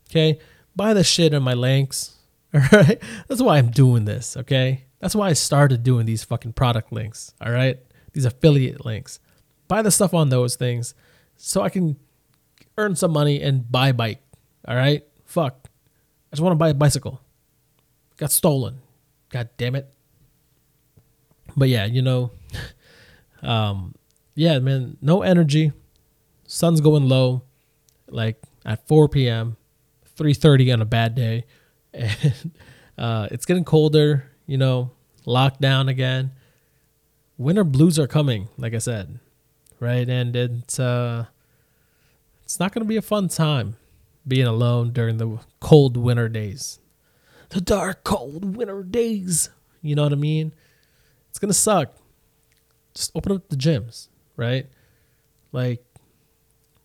Okay. 0.09 0.39
Buy 0.75 0.93
the 0.93 1.03
shit 1.03 1.33
in 1.33 1.43
my 1.43 1.53
links. 1.53 2.17
All 2.53 2.61
right. 2.71 3.01
That's 3.27 3.41
why 3.41 3.57
I'm 3.57 3.69
doing 3.69 4.05
this. 4.05 4.37
Okay. 4.37 4.85
That's 4.99 5.15
why 5.15 5.29
I 5.29 5.33
started 5.33 5.83
doing 5.83 6.05
these 6.05 6.23
fucking 6.23 6.53
product 6.53 6.91
links. 6.91 7.33
All 7.41 7.51
right. 7.51 7.79
These 8.13 8.25
affiliate 8.25 8.85
links. 8.85 9.19
Buy 9.67 9.81
the 9.81 9.91
stuff 9.91 10.13
on 10.13 10.29
those 10.29 10.55
things 10.55 10.93
so 11.37 11.61
I 11.61 11.69
can 11.69 11.97
earn 12.77 12.95
some 12.95 13.11
money 13.11 13.41
and 13.41 13.69
buy 13.69 13.89
a 13.89 13.93
bike. 13.93 14.21
All 14.67 14.75
right. 14.75 15.03
Fuck. 15.25 15.69
I 16.31 16.35
just 16.35 16.41
want 16.41 16.53
to 16.53 16.57
buy 16.57 16.69
a 16.69 16.73
bicycle. 16.73 17.21
Got 18.17 18.31
stolen. 18.31 18.79
God 19.29 19.49
damn 19.57 19.75
it 19.75 19.93
but 21.55 21.69
yeah, 21.69 21.85
you 21.85 22.01
know, 22.01 22.31
um, 23.43 23.95
yeah, 24.35 24.59
man, 24.59 24.97
no 25.01 25.21
energy. 25.21 25.71
Sun's 26.51 26.81
going 26.81 27.07
low, 27.07 27.43
like 28.09 28.41
at 28.65 28.87
4 28.87 29.07
p.m., 29.07 29.55
3:30 30.17 30.73
on 30.73 30.81
a 30.81 30.85
bad 30.85 31.13
day, 31.13 31.45
and 31.93 32.51
uh, 32.97 33.27
it's 33.29 33.45
getting 33.45 33.63
colder. 33.63 34.31
You 34.47 34.57
know, 34.57 34.89
lockdown 35.27 35.89
again. 35.89 36.31
Winter 37.37 37.63
blues 37.63 37.99
are 37.99 38.07
coming, 38.07 38.49
like 38.57 38.73
I 38.73 38.79
said, 38.79 39.19
right? 39.79 40.09
And 40.09 40.35
it's 40.35 40.79
uh, 40.79 41.27
it's 42.43 42.59
not 42.59 42.73
to 42.73 42.83
be 42.83 42.97
a 42.97 43.01
fun 43.03 43.27
time 43.27 43.75
being 44.27 44.47
alone 44.47 44.91
during 44.91 45.17
the 45.17 45.37
cold 45.59 45.97
winter 45.97 46.27
days. 46.27 46.79
The 47.49 47.61
dark, 47.61 48.03
cold 48.03 48.57
winter 48.57 48.81
days. 48.81 49.51
You 49.83 49.93
know 49.93 50.01
what 50.01 50.13
I 50.13 50.15
mean? 50.15 50.51
It's 51.29 51.37
gonna 51.37 51.53
suck. 51.53 51.93
Just 52.95 53.11
open 53.13 53.33
up 53.33 53.49
the 53.49 53.55
gyms, 53.55 54.07
right? 54.35 54.65
Like, 55.51 55.83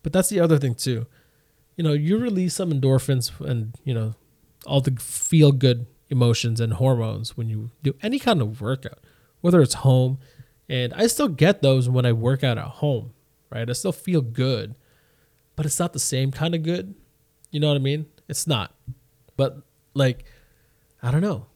but 0.05 0.13
that's 0.13 0.29
the 0.29 0.39
other 0.39 0.59
thing 0.59 0.77
too. 0.77 1.07
You 1.77 1.83
know, 1.83 1.93
you 1.93 2.19
release 2.19 2.55
some 2.55 2.71
endorphins 2.71 3.41
and 3.41 3.75
you 3.83 3.93
know 3.93 4.15
all 4.67 4.81
the 4.81 4.93
feel 5.01 5.51
good 5.51 5.87
emotions 6.09 6.61
and 6.61 6.75
hormones 6.75 7.37
when 7.37 7.49
you 7.49 7.71
do 7.83 7.95
any 8.03 8.21
kind 8.21 8.41
of 8.41 8.61
workout, 8.61 9.01
whether 9.41 9.61
it's 9.61 9.75
home. 9.75 10.19
And 10.69 10.95
I 10.95 11.09
still 11.09 11.29
get 11.29 11.63
those 11.63 11.89
when 11.89 12.07
I 12.07 12.13
work 12.13 12.45
out 12.45 12.57
at 12.57 12.65
home, 12.65 13.13
right? 13.51 13.69
I 13.69 13.73
still 13.73 13.93
feel 13.93 14.21
good, 14.21 14.77
but 15.57 15.67
it's 15.67 15.81
not 15.81 15.93
the 15.93 15.99
same 15.99 16.31
kind 16.31 16.55
of 16.55 16.63
good. 16.63 16.95
You 17.51 17.61
know 17.61 17.69
what 17.69 17.77
I 17.77 17.81
mean? 17.81 18.07
It's 18.29 18.47
not. 18.47 18.75
But 19.37 19.59
like, 19.95 20.25
I 21.03 21.11
don't 21.11 21.21
know. 21.21 21.47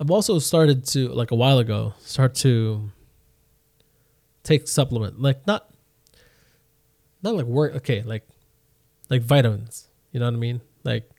I've 0.00 0.10
also 0.10 0.38
started 0.38 0.84
to 0.88 1.08
like 1.08 1.30
a 1.30 1.36
while 1.36 1.58
ago 1.58 1.94
start 2.00 2.34
to 2.36 2.90
take 4.42 4.66
supplement 4.66 5.20
like 5.20 5.46
not 5.46 5.71
not 7.22 7.34
like 7.34 7.46
work 7.46 7.74
okay 7.74 8.02
like 8.02 8.26
like 9.10 9.22
vitamins 9.22 9.88
you 10.12 10.20
know 10.20 10.26
what 10.26 10.34
I 10.34 10.38
mean? 10.38 10.60
Like 10.84 11.10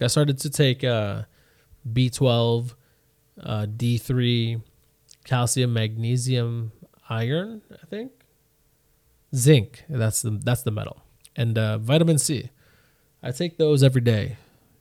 I 0.00 0.06
started 0.06 0.38
to 0.38 0.50
take 0.50 0.84
uh 0.84 1.22
B12 1.90 2.74
uh 3.42 3.66
D3 3.66 4.62
calcium 5.24 5.72
magnesium 5.72 6.72
iron 7.08 7.62
I 7.72 7.86
think. 7.86 8.12
Zinc 9.34 9.84
that's 9.88 10.22
the 10.22 10.30
that's 10.30 10.62
the 10.62 10.70
metal. 10.70 11.02
And 11.34 11.56
uh 11.56 11.78
vitamin 11.78 12.18
C. 12.18 12.50
I 13.22 13.30
take 13.30 13.56
those 13.56 13.82
every 13.82 14.02
day 14.02 14.36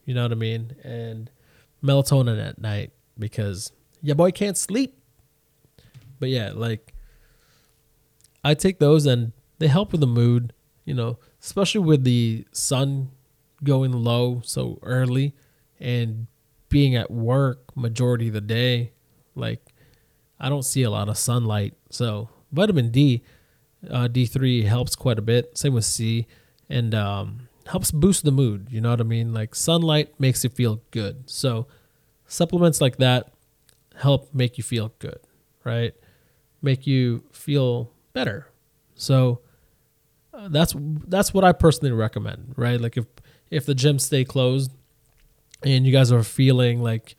you 0.05 0.13
know 0.13 0.23
what 0.23 0.31
I 0.31 0.35
mean? 0.35 0.75
And 0.83 1.29
melatonin 1.83 2.43
at 2.43 2.59
night 2.59 2.91
because 3.17 3.71
your 4.01 4.15
boy 4.15 4.31
can't 4.31 4.57
sleep. 4.57 4.97
But 6.19 6.29
yeah, 6.29 6.51
like 6.53 6.93
I 8.43 8.53
take 8.53 8.79
those 8.79 9.05
and 9.05 9.31
they 9.59 9.67
help 9.67 9.91
with 9.91 10.01
the 10.01 10.07
mood, 10.07 10.53
you 10.85 10.93
know, 10.93 11.19
especially 11.41 11.81
with 11.81 12.03
the 12.03 12.45
sun 12.51 13.11
going 13.63 13.91
low 13.91 14.41
so 14.43 14.79
early 14.81 15.35
and 15.79 16.27
being 16.69 16.95
at 16.95 17.11
work 17.11 17.75
majority 17.75 18.27
of 18.27 18.33
the 18.33 18.41
day. 18.41 18.91
Like 19.35 19.73
I 20.39 20.49
don't 20.49 20.63
see 20.63 20.83
a 20.83 20.89
lot 20.89 21.09
of 21.09 21.17
sunlight. 21.17 21.75
So 21.89 22.29
vitamin 22.51 22.89
D, 22.91 23.23
uh, 23.89 24.07
D3 24.07 24.65
helps 24.65 24.95
quite 24.95 25.19
a 25.19 25.21
bit. 25.21 25.57
Same 25.57 25.73
with 25.73 25.85
C 25.85 26.27
and 26.69 26.95
um, 26.95 27.47
helps 27.67 27.91
boost 27.91 28.23
the 28.23 28.31
mood. 28.31 28.67
You 28.71 28.81
know 28.81 28.89
what 28.89 29.01
I 29.01 29.03
mean? 29.03 29.33
Like 29.33 29.53
sunlight 29.53 30.19
makes 30.19 30.43
you 30.43 30.49
feel 30.49 30.81
good. 30.91 31.29
So 31.29 31.67
supplements 32.25 32.81
like 32.81 32.97
that 32.97 33.31
help 33.97 34.33
make 34.33 34.57
you 34.57 34.63
feel 34.63 34.93
good, 34.99 35.19
right? 35.63 35.93
Make 36.61 36.87
you 36.87 37.23
feel 37.31 37.91
better. 38.13 38.47
So 38.95 39.41
that's 40.49 40.75
that's 41.07 41.33
what 41.33 41.43
I 41.43 41.51
personally 41.51 41.91
recommend, 41.91 42.53
right? 42.55 42.79
Like 42.79 42.97
if 42.97 43.05
if 43.49 43.65
the 43.65 43.73
gyms 43.73 44.01
stay 44.01 44.23
closed 44.23 44.71
and 45.63 45.85
you 45.85 45.91
guys 45.91 46.11
are 46.11 46.23
feeling 46.23 46.81
like 46.81 47.15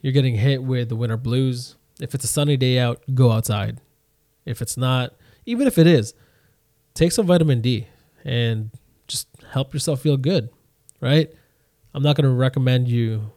you're 0.00 0.12
getting 0.12 0.36
hit 0.36 0.62
with 0.62 0.88
the 0.88 0.96
winter 0.96 1.16
blues, 1.16 1.76
if 2.00 2.14
it's 2.14 2.24
a 2.24 2.28
sunny 2.28 2.56
day 2.56 2.78
out, 2.78 3.02
go 3.14 3.32
outside. 3.32 3.80
If 4.44 4.62
it's 4.62 4.76
not, 4.76 5.14
even 5.44 5.66
if 5.66 5.76
it 5.76 5.86
is, 5.86 6.14
take 6.94 7.12
some 7.12 7.26
vitamin 7.26 7.60
D 7.60 7.86
and 8.24 8.70
just 9.06 9.28
help 9.52 9.74
yourself 9.74 10.00
feel 10.00 10.16
good, 10.16 10.48
right? 11.00 11.30
I'm 11.94 12.02
not 12.02 12.16
going 12.16 12.28
to 12.28 12.34
recommend 12.34 12.88
you 12.88 13.30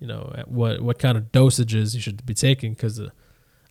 you 0.00 0.06
know 0.06 0.34
what 0.46 0.80
what 0.80 0.98
kind 0.98 1.16
of 1.16 1.30
dosages 1.30 1.94
you 1.94 2.00
should 2.00 2.24
be 2.26 2.34
taking 2.34 2.72
because 2.72 2.98
uh, 2.98 3.10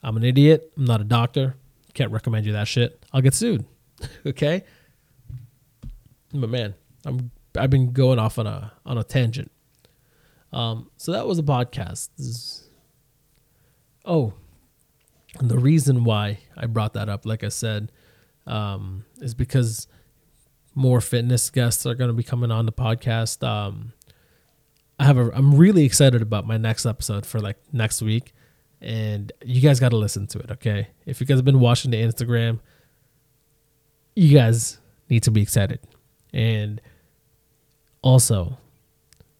I'm 0.01 0.15
an 0.15 0.23
idiot. 0.23 0.71
I'm 0.77 0.85
not 0.85 1.01
a 1.01 1.03
doctor. 1.03 1.55
Can't 1.93 2.11
recommend 2.11 2.45
you 2.45 2.53
that 2.53 2.67
shit. 2.67 3.03
I'll 3.11 3.21
get 3.21 3.33
sued. 3.33 3.65
okay. 4.25 4.63
But 6.33 6.49
man, 6.49 6.75
I'm 7.05 7.31
I've 7.57 7.69
been 7.69 7.91
going 7.91 8.19
off 8.19 8.37
on 8.37 8.47
a 8.47 8.73
on 8.85 8.97
a 8.97 9.03
tangent. 9.03 9.51
Um, 10.51 10.89
so 10.97 11.11
that 11.11 11.27
was 11.27 11.39
a 11.39 11.43
podcast. 11.43 12.09
Is, 12.17 12.69
oh, 14.05 14.33
the 15.39 15.57
reason 15.57 16.03
why 16.03 16.39
I 16.57 16.65
brought 16.65 16.93
that 16.93 17.09
up, 17.09 17.25
like 17.25 17.43
I 17.43 17.49
said, 17.49 17.91
um, 18.47 19.05
is 19.19 19.33
because 19.33 19.87
more 20.75 21.01
fitness 21.01 21.49
guests 21.49 21.85
are 21.85 21.95
going 21.95 22.09
to 22.09 22.13
be 22.13 22.23
coming 22.23 22.51
on 22.51 22.65
the 22.65 22.71
podcast. 22.71 23.45
Um, 23.45 23.93
I 24.99 25.05
have 25.05 25.17
a 25.17 25.31
I'm 25.33 25.55
really 25.55 25.85
excited 25.85 26.21
about 26.21 26.45
my 26.45 26.57
next 26.57 26.85
episode 26.85 27.25
for 27.25 27.39
like 27.39 27.57
next 27.71 28.01
week. 28.01 28.33
And 28.81 29.31
you 29.43 29.59
guys 29.61 29.79
got 29.79 29.89
to 29.89 29.97
listen 29.97 30.25
to 30.27 30.39
it, 30.39 30.51
okay? 30.51 30.87
If 31.05 31.19
you 31.19 31.27
guys 31.27 31.37
have 31.37 31.45
been 31.45 31.59
watching 31.59 31.91
the 31.91 31.97
Instagram, 31.97 32.59
you 34.15 34.37
guys 34.37 34.79
need 35.09 35.23
to 35.23 35.31
be 35.31 35.41
excited. 35.41 35.79
And 36.33 36.81
also 38.01 38.57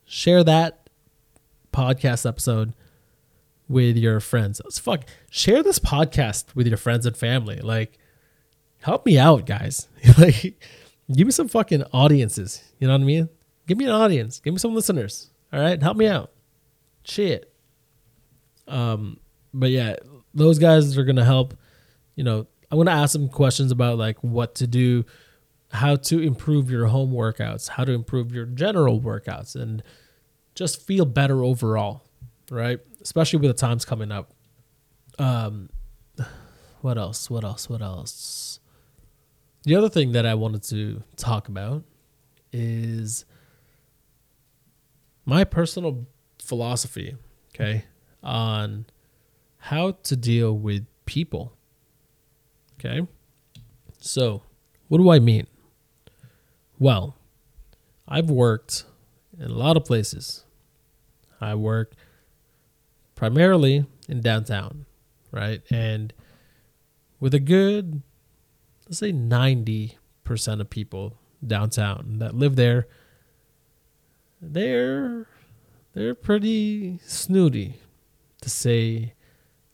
share 0.06 0.44
that 0.44 0.90
podcast 1.72 2.28
episode 2.28 2.74
with 3.68 3.96
your 3.96 4.20
friends. 4.20 4.60
Let's 4.64 4.80
fuck 4.80 5.06
share 5.30 5.64
this 5.64 5.80
podcast 5.80 6.56
with 6.56 6.68
your 6.68 6.78
friends 6.78 7.06
and 7.06 7.16
family. 7.16 7.60
Like, 7.62 7.98
help 8.82 9.06
me 9.06 9.18
out, 9.18 9.46
guys. 9.46 9.88
like, 10.18 10.60
give 11.14 11.28
me 11.28 11.32
some 11.32 11.48
fucking 11.48 11.84
audiences. 11.94 12.64
You 12.80 12.88
know 12.88 12.94
what 12.94 13.02
I 13.02 13.06
mean? 13.06 13.30
Give 13.68 13.78
me 13.78 13.86
an 13.86 13.92
audience. 13.92 14.40
Give 14.40 14.54
me 14.54 14.60
some 14.60 14.74
listeners. 14.74 15.30
All 15.54 15.60
right, 15.60 15.82
help 15.82 15.96
me 15.96 16.08
out. 16.08 16.32
Shit. 17.04 17.54
Um, 18.68 19.20
but 19.54 19.70
yeah, 19.70 19.96
those 20.34 20.60
guys 20.60 20.98
are 20.98 21.04
gonna 21.04 21.26
help. 21.26 21.56
You 22.16 22.24
know, 22.24 22.48
I'm 22.72 22.78
gonna 22.78 22.92
ask 22.92 23.14
them 23.14 23.30
questions 23.30 23.72
about 23.72 23.98
like 23.98 24.18
what 24.24 24.56
to 24.56 24.68
do, 24.68 25.06
how 25.72 25.96
to 25.96 26.20
improve 26.20 26.70
your 26.72 26.88
home 26.88 27.12
workouts, 27.12 27.70
how 27.70 27.84
to 27.84 27.92
improve 27.92 28.34
your 28.34 28.46
general 28.46 29.00
workouts, 29.00 29.56
and 29.56 29.84
just 30.56 30.86
feel 30.86 31.06
better 31.06 31.44
overall, 31.44 32.04
right? 32.50 32.80
Especially 33.02 33.40
with 33.40 33.50
the 33.50 33.58
times 33.58 33.86
coming 33.86 34.12
up. 34.12 34.34
Um, 35.20 35.70
what 36.82 36.98
else? 36.98 37.30
What 37.30 37.44
else? 37.44 37.70
What 37.70 37.82
else? 37.82 38.60
The 39.64 39.76
other 39.76 39.90
thing 39.90 40.14
that 40.14 40.26
I 40.26 40.36
wanted 40.36 40.64
to 40.64 41.04
talk 41.18 41.48
about 41.48 41.84
is 42.52 43.26
my 45.26 45.44
personal 45.44 46.08
philosophy, 46.40 47.16
okay, 47.54 47.84
on 48.24 48.86
how 49.58 49.92
to 49.92 50.16
deal 50.16 50.58
with 50.58 50.88
people. 51.06 51.54
Okay. 52.80 53.06
So, 54.00 54.44
what 54.88 54.98
do 54.98 55.10
I 55.10 55.20
mean? 55.20 55.46
Well, 56.80 57.18
I've 58.08 58.30
worked 58.30 58.86
in 59.38 59.52
a 59.52 59.54
lot 59.54 59.76
of 59.76 59.84
places. 59.84 60.46
I 61.42 61.56
work 61.56 61.94
primarily 63.16 63.86
in 64.08 64.22
downtown, 64.22 64.86
right? 65.32 65.62
And 65.70 66.14
with 67.20 67.34
a 67.34 67.40
good, 67.40 68.02
let's 68.88 69.00
say 69.00 69.12
90% 69.12 69.98
of 70.62 70.70
people 70.70 71.18
downtown 71.46 72.20
that 72.20 72.34
live 72.34 72.56
there, 72.56 72.88
they're 74.42 75.28
they're 75.94 76.16
pretty 76.16 77.00
snooty 77.06 77.76
to 78.42 78.50
say 78.50 79.14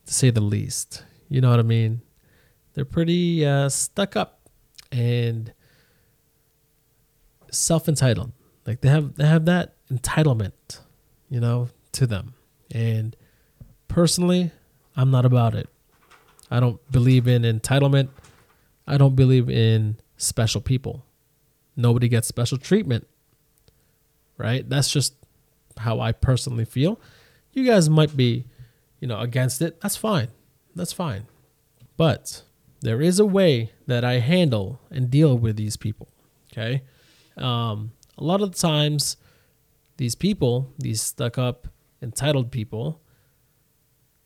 to 0.05 0.13
say 0.13 0.31
the 0.31 0.41
least. 0.41 1.03
You 1.29 1.39
know 1.41 1.51
what 1.51 1.59
I 1.59 1.63
mean? 1.63 2.01
They're 2.73 2.83
pretty 2.83 3.45
uh, 3.45 3.69
stuck 3.69 4.15
up 4.15 4.49
and 4.91 5.53
self 7.57 7.87
entitled. 7.87 8.31
Like 8.65 8.81
they 8.81 8.89
have 8.89 9.15
they 9.15 9.25
have 9.25 9.45
that 9.45 9.75
entitlement, 9.91 10.79
you 11.29 11.39
know, 11.39 11.69
to 11.93 12.07
them. 12.07 12.33
And 12.71 13.15
personally, 13.87 14.51
I'm 14.95 15.11
not 15.11 15.25
about 15.25 15.55
it. 15.55 15.69
I 16.49 16.59
don't 16.59 16.79
believe 16.91 17.27
in 17.27 17.43
entitlement. 17.43 18.09
I 18.87 18.97
don't 18.97 19.15
believe 19.15 19.49
in 19.49 19.97
special 20.17 20.61
people. 20.61 21.05
Nobody 21.75 22.07
gets 22.07 22.27
special 22.27 22.57
treatment. 22.57 23.07
Right? 24.37 24.67
That's 24.67 24.91
just 24.91 25.15
how 25.77 25.99
I 25.99 26.11
personally 26.11 26.65
feel. 26.65 26.99
You 27.53 27.65
guys 27.65 27.89
might 27.89 28.15
be, 28.17 28.45
you 28.99 29.07
know, 29.07 29.19
against 29.19 29.61
it. 29.61 29.79
That's 29.81 29.95
fine. 29.95 30.27
That's 30.75 30.91
fine. 30.91 31.27
But 31.97 32.43
there 32.81 33.01
is 33.01 33.19
a 33.19 33.25
way 33.25 33.71
that 33.87 34.03
I 34.03 34.19
handle 34.19 34.81
and 34.91 35.09
deal 35.09 35.37
with 35.37 35.55
these 35.55 35.77
people. 35.77 36.09
Okay. 36.51 36.83
Um, 37.37 37.91
a 38.17 38.23
lot 38.23 38.41
of 38.41 38.51
the 38.51 38.57
times, 38.57 39.17
these 39.97 40.15
people, 40.15 40.73
these 40.77 41.01
stuck 41.01 41.37
up, 41.37 41.67
entitled 42.01 42.51
people, 42.51 43.01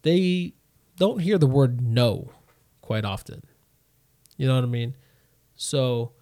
they 0.02 0.54
don't 0.98 1.20
hear 1.20 1.38
the 1.38 1.48
word 1.48 1.82
no 1.82 2.32
quite 2.82 3.06
often. 3.06 3.42
You 4.38 4.48
know 4.48 4.56
what 4.56 4.64
I 4.64 4.68
mean? 4.68 4.96
So, 5.56 6.14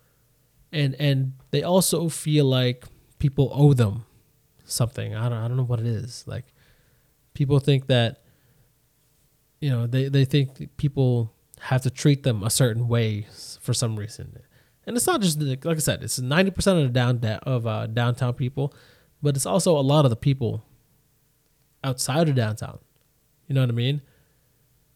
and 0.72 0.96
and 0.96 1.34
they 1.52 1.64
also 1.64 2.10
feel 2.10 2.46
like 2.46 2.86
people 3.20 3.52
owe 3.54 3.74
them 3.74 4.06
something. 4.66 5.16
I 5.16 5.30
don't 5.30 5.38
I 5.38 5.48
don't 5.48 5.58
know 5.58 5.64
what 5.64 5.80
it 5.80 5.86
is. 5.86 6.24
Like 6.28 6.46
people 7.34 7.60
think 7.60 7.88
that 7.88 8.24
you 9.60 9.70
know, 9.70 9.88
they 9.88 10.08
they 10.10 10.26
think 10.26 10.76
people 10.78 11.34
have 11.60 11.82
to 11.82 11.90
treat 11.90 12.24
them 12.24 12.44
a 12.44 12.50
certain 12.50 12.88
way 12.88 13.28
for 13.60 13.74
some 13.74 13.96
reason. 13.96 14.40
And 14.88 14.96
it's 14.96 15.06
not 15.06 15.22
just 15.22 15.40
like 15.40 15.66
I 15.68 15.80
said, 15.80 16.02
it's 16.02 16.18
90% 16.18 16.58
of 16.58 16.84
the 16.84 16.90
down 16.90 17.24
of 17.44 17.68
uh, 17.68 17.88
downtown 17.88 18.34
people, 18.34 18.74
but 19.22 19.36
it's 19.36 19.46
also 19.46 19.78
a 19.78 19.82
lot 19.82 20.06
of 20.06 20.10
the 20.10 20.16
people 20.16 20.64
outside 21.84 22.30
of 22.30 22.36
downtown. 22.36 22.80
You 23.48 23.56
know 23.56 23.62
what 23.62 23.70
I 23.70 23.74
mean? 23.74 24.02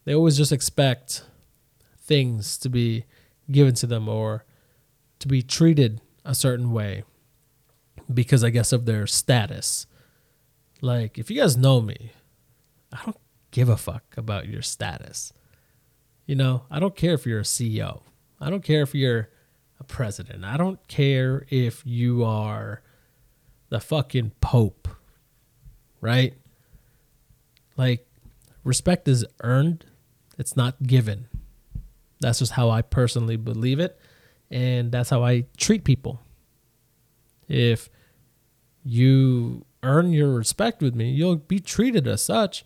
They 0.05 0.15
always 0.15 0.37
just 0.37 0.53
expect 0.53 1.25
things 1.99 2.57
to 2.59 2.69
be 2.69 3.03
given 3.51 3.73
to 3.75 3.85
them 3.85 4.07
or 4.07 4.45
to 5.19 5.27
be 5.27 5.41
treated 5.41 5.99
a 6.23 6.33
certain 6.33 6.71
way 6.71 7.03
because 8.11 8.45
I 8.45 8.49
guess 8.49 8.71
of 8.71 8.85
their 8.85 9.05
status. 9.07 9.87
Like, 10.79 11.17
if 11.17 11.29
you 11.29 11.41
guys 11.41 11.57
know 11.57 11.81
me, 11.81 12.13
I 12.93 13.01
don't 13.03 13.19
give 13.51 13.67
a 13.67 13.75
fuck 13.75 14.03
about 14.15 14.47
your 14.47 14.61
status. 14.61 15.33
You 16.25 16.35
know, 16.35 16.63
I 16.71 16.79
don't 16.79 16.95
care 16.95 17.13
if 17.13 17.25
you're 17.25 17.41
a 17.41 17.43
CEO. 17.43 18.03
I 18.39 18.49
don't 18.49 18.63
care 18.63 18.81
if 18.81 18.95
you're 18.95 19.29
a 19.81 19.83
president. 19.83 20.45
I 20.45 20.57
don't 20.57 20.85
care 20.87 21.45
if 21.49 21.81
you 21.85 22.23
are 22.23 22.81
the 23.69 23.79
fucking 23.79 24.31
pope. 24.39 24.87
Right? 25.99 26.35
Like, 27.77 28.07
respect 28.63 29.07
is 29.07 29.25
earned, 29.41 29.85
it's 30.37 30.55
not 30.55 30.83
given. 30.83 31.27
That's 32.19 32.39
just 32.39 32.53
how 32.53 32.69
I 32.69 32.83
personally 32.83 33.37
believe 33.37 33.79
it. 33.79 33.99
And 34.51 34.91
that's 34.91 35.09
how 35.09 35.23
I 35.23 35.45
treat 35.57 35.83
people. 35.83 36.21
If 37.47 37.89
you 38.83 39.65
earn 39.81 40.13
your 40.13 40.33
respect 40.33 40.81
with 40.81 40.93
me, 40.93 41.09
you'll 41.09 41.37
be 41.37 41.59
treated 41.59 42.07
as 42.07 42.23
such. 42.23 42.65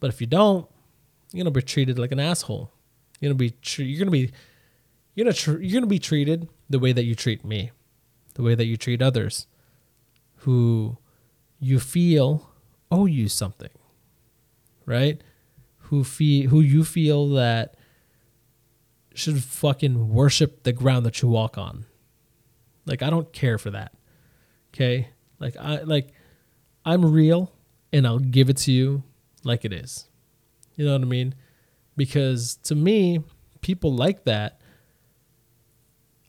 But 0.00 0.08
if 0.08 0.20
you 0.20 0.26
don't, 0.26 0.66
you're 1.32 1.44
gonna 1.44 1.50
be 1.50 1.62
treated 1.62 1.98
like 1.98 2.12
an 2.12 2.20
asshole. 2.20 2.72
You're 3.20 3.30
gonna 3.30 3.38
be 3.38 3.50
tr- 3.50 3.82
you're 3.82 3.98
gonna 3.98 4.10
be 4.10 4.32
you're 5.16 5.24
gonna 5.24 5.34
tr- 5.34 5.60
you're 5.60 5.80
gonna 5.80 5.88
be 5.88 5.98
treated 5.98 6.48
the 6.70 6.78
way 6.78 6.92
that 6.92 7.04
you 7.04 7.14
treat 7.14 7.44
me, 7.44 7.72
the 8.34 8.42
way 8.42 8.54
that 8.54 8.66
you 8.66 8.76
treat 8.76 9.02
others, 9.02 9.46
who 10.40 10.98
you 11.58 11.80
feel 11.80 12.50
owe 12.92 13.06
you 13.06 13.28
something, 13.28 13.70
right? 14.84 15.20
Who 15.78 16.04
feel 16.04 16.50
who 16.50 16.60
you 16.60 16.84
feel 16.84 17.30
that 17.30 17.74
should 19.14 19.42
fucking 19.42 20.10
worship 20.10 20.64
the 20.64 20.72
ground 20.72 21.06
that 21.06 21.22
you 21.22 21.28
walk 21.28 21.56
on. 21.56 21.86
Like 22.84 23.02
I 23.02 23.08
don't 23.08 23.32
care 23.32 23.56
for 23.56 23.70
that. 23.70 23.94
Okay? 24.74 25.08
Like 25.40 25.56
I 25.56 25.78
like 25.78 26.12
I'm 26.84 27.10
real 27.10 27.52
and 27.90 28.06
I'll 28.06 28.18
give 28.18 28.50
it 28.50 28.58
to 28.58 28.72
you 28.72 29.02
like 29.42 29.64
it 29.64 29.72
is. 29.72 30.08
You 30.76 30.84
know 30.84 30.92
what 30.92 31.00
I 31.00 31.06
mean? 31.06 31.34
Because 31.96 32.56
to 32.64 32.74
me, 32.74 33.24
people 33.62 33.94
like 33.94 34.24
that 34.24 34.60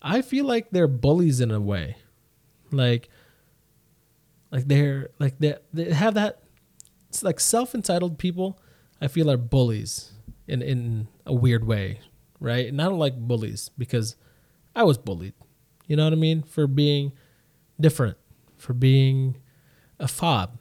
I 0.07 0.21
feel 0.21 0.45
like 0.45 0.69
they're 0.71 0.87
bullies 0.87 1.41
in 1.41 1.51
a 1.51 1.59
way. 1.59 1.97
Like 2.71 3.09
like 4.51 4.67
they're 4.67 5.09
like 5.19 5.37
they 5.39 5.55
they 5.73 5.91
have 5.91 6.13
that 6.15 6.43
it's 7.09 7.23
like 7.23 7.39
self-entitled 7.39 8.17
people 8.17 8.59
I 9.01 9.07
feel 9.07 9.29
are 9.29 9.37
bullies 9.37 10.11
in 10.47 10.61
in 10.61 11.07
a 11.25 11.33
weird 11.33 11.65
way, 11.65 11.99
right? 12.39 12.67
And 12.67 12.81
I 12.81 12.85
don't 12.85 12.99
like 12.99 13.17
bullies 13.17 13.69
because 13.77 14.15
I 14.75 14.83
was 14.83 14.97
bullied. 14.97 15.33
You 15.87 15.95
know 15.95 16.03
what 16.03 16.13
I 16.13 16.17
mean? 16.17 16.43
For 16.43 16.67
being 16.67 17.13
different 17.79 18.17
for 18.57 18.73
being 18.73 19.37
a 19.99 20.07
fob, 20.07 20.57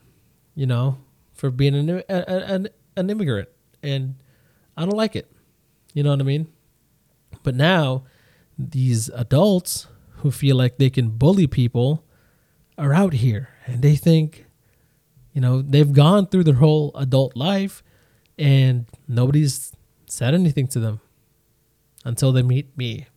you 0.55 0.65
know, 0.65 0.99
for 1.33 1.51
being 1.51 1.75
an, 1.75 2.03
an, 2.07 2.69
an 2.95 3.09
immigrant. 3.09 3.49
And 3.83 4.15
I 4.75 4.81
don't 4.81 4.95
like 4.95 5.15
it. 5.15 5.31
You 5.93 6.03
know 6.03 6.11
what 6.11 6.19
I 6.19 6.23
mean? 6.23 6.47
But 7.43 7.55
now, 7.55 8.05
these 8.57 9.09
adults 9.09 9.87
who 10.17 10.31
feel 10.31 10.55
like 10.55 10.77
they 10.77 10.89
can 10.89 11.09
bully 11.09 11.47
people 11.47 12.03
are 12.77 12.93
out 12.93 13.13
here 13.13 13.49
and 13.65 13.81
they 13.81 13.95
think, 13.95 14.45
you 15.33 15.41
know, 15.41 15.61
they've 15.61 15.93
gone 15.93 16.27
through 16.27 16.43
their 16.43 16.55
whole 16.55 16.91
adult 16.95 17.35
life 17.35 17.83
and 18.37 18.85
nobody's 19.07 19.73
said 20.07 20.33
anything 20.33 20.67
to 20.67 20.79
them 20.79 20.99
until 22.05 22.31
they 22.31 22.41
meet 22.41 22.75
me. 22.77 23.07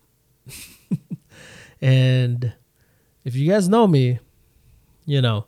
and 1.80 2.52
if 3.24 3.34
you 3.34 3.50
guys 3.50 3.68
know 3.68 3.86
me, 3.86 4.18
you 5.06 5.22
know, 5.22 5.46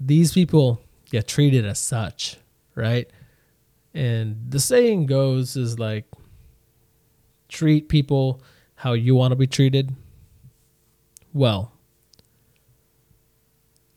these 0.00 0.32
people 0.32 0.80
get 1.10 1.28
treated 1.28 1.64
as 1.64 1.78
such, 1.78 2.36
right? 2.74 3.08
And 3.94 4.36
the 4.48 4.60
saying 4.60 5.06
goes 5.06 5.56
is 5.56 5.78
like 5.78 6.06
treat 7.52 7.88
people 7.88 8.42
how 8.76 8.94
you 8.94 9.14
want 9.14 9.30
to 9.32 9.36
be 9.36 9.46
treated. 9.46 9.94
Well, 11.32 11.72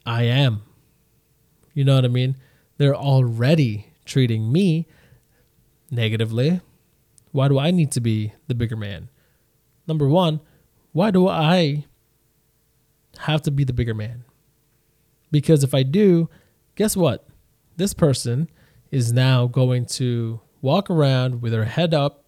I 0.05 0.23
am 0.23 0.61
You 1.75 1.83
know 1.83 1.95
what 1.95 2.05
I 2.05 2.07
mean? 2.07 2.37
They're 2.77 2.95
already 2.95 3.87
treating 4.05 4.51
me 4.51 4.87
negatively. 5.91 6.61
Why 7.31 7.49
do 7.49 7.59
I 7.59 7.69
need 7.71 7.91
to 7.91 8.01
be 8.01 8.33
the 8.47 8.55
bigger 8.55 8.77
man? 8.77 9.09
Number 9.87 10.07
one, 10.07 10.39
why 10.93 11.11
do 11.11 11.27
I 11.27 11.85
have 13.19 13.41
to 13.43 13.51
be 13.51 13.63
the 13.65 13.73
bigger 13.73 13.93
man? 13.93 14.23
Because 15.31 15.63
if 15.63 15.73
I 15.73 15.83
do, 15.83 16.29
guess 16.75 16.95
what? 16.95 17.27
This 17.75 17.93
person 17.93 18.49
is 18.89 19.11
now 19.11 19.47
going 19.47 19.85
to 19.85 20.39
walk 20.61 20.89
around 20.89 21.41
with 21.41 21.51
her 21.51 21.65
head 21.65 21.93
up 21.93 22.24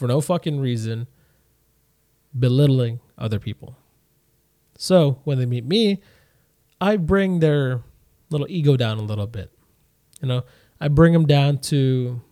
for 0.00 0.08
no 0.08 0.22
fucking 0.22 0.58
reason, 0.58 1.06
belittling 2.36 3.00
other 3.18 3.38
people. 3.38 3.76
So 4.78 5.20
when 5.24 5.38
they 5.38 5.44
meet 5.44 5.66
me, 5.66 6.00
I 6.80 6.96
bring 6.96 7.40
their 7.40 7.82
little 8.30 8.46
ego 8.48 8.78
down 8.78 8.96
a 8.96 9.02
little 9.02 9.26
bit. 9.26 9.52
You 10.22 10.28
know, 10.28 10.44
I 10.80 10.88
bring 10.88 11.12
them 11.12 11.26
down 11.26 11.58
to 11.58 12.22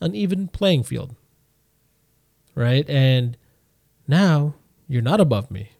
an 0.00 0.14
even 0.14 0.46
playing 0.46 0.84
field. 0.84 1.16
Right? 2.54 2.88
And 2.88 3.36
now 4.06 4.54
you're 4.86 5.02
not 5.02 5.20
above 5.20 5.50
me. 5.50 5.72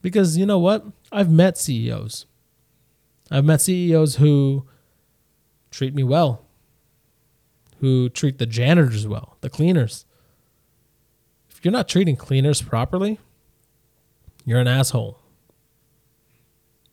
Because 0.00 0.38
you 0.38 0.46
know 0.46 0.58
what? 0.58 0.86
I've 1.12 1.30
met 1.30 1.58
CEOs. 1.58 2.24
I've 3.30 3.44
met 3.44 3.60
CEOs 3.60 4.16
who 4.16 4.66
treat 5.70 5.94
me 5.94 6.04
well, 6.04 6.46
who 7.80 8.08
treat 8.08 8.38
the 8.38 8.46
janitors 8.46 9.06
well, 9.06 9.36
the 9.42 9.50
cleaners. 9.50 10.05
If 11.56 11.64
you're 11.64 11.72
not 11.72 11.88
treating 11.88 12.16
cleaners 12.16 12.60
properly, 12.60 13.18
you're 14.44 14.60
an 14.60 14.68
asshole. 14.68 15.18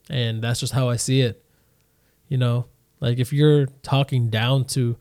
And 0.10 0.42
that's 0.42 0.62
just 0.62 0.72
how 0.72 0.88
I 0.88 0.96
see 0.96 1.20
it. 1.20 1.44
You 2.30 2.38
know, 2.38 2.68
like 3.02 3.20
if 3.20 3.34
you're 3.34 3.66
talking 3.84 4.30
down 4.30 4.64
to 4.68 4.96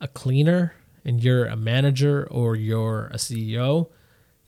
a 0.00 0.08
cleaner 0.08 0.74
and 1.04 1.22
you're 1.22 1.46
a 1.46 1.54
manager 1.54 2.26
or 2.28 2.56
you're 2.56 3.06
a 3.06 3.16
CEO, 3.16 3.88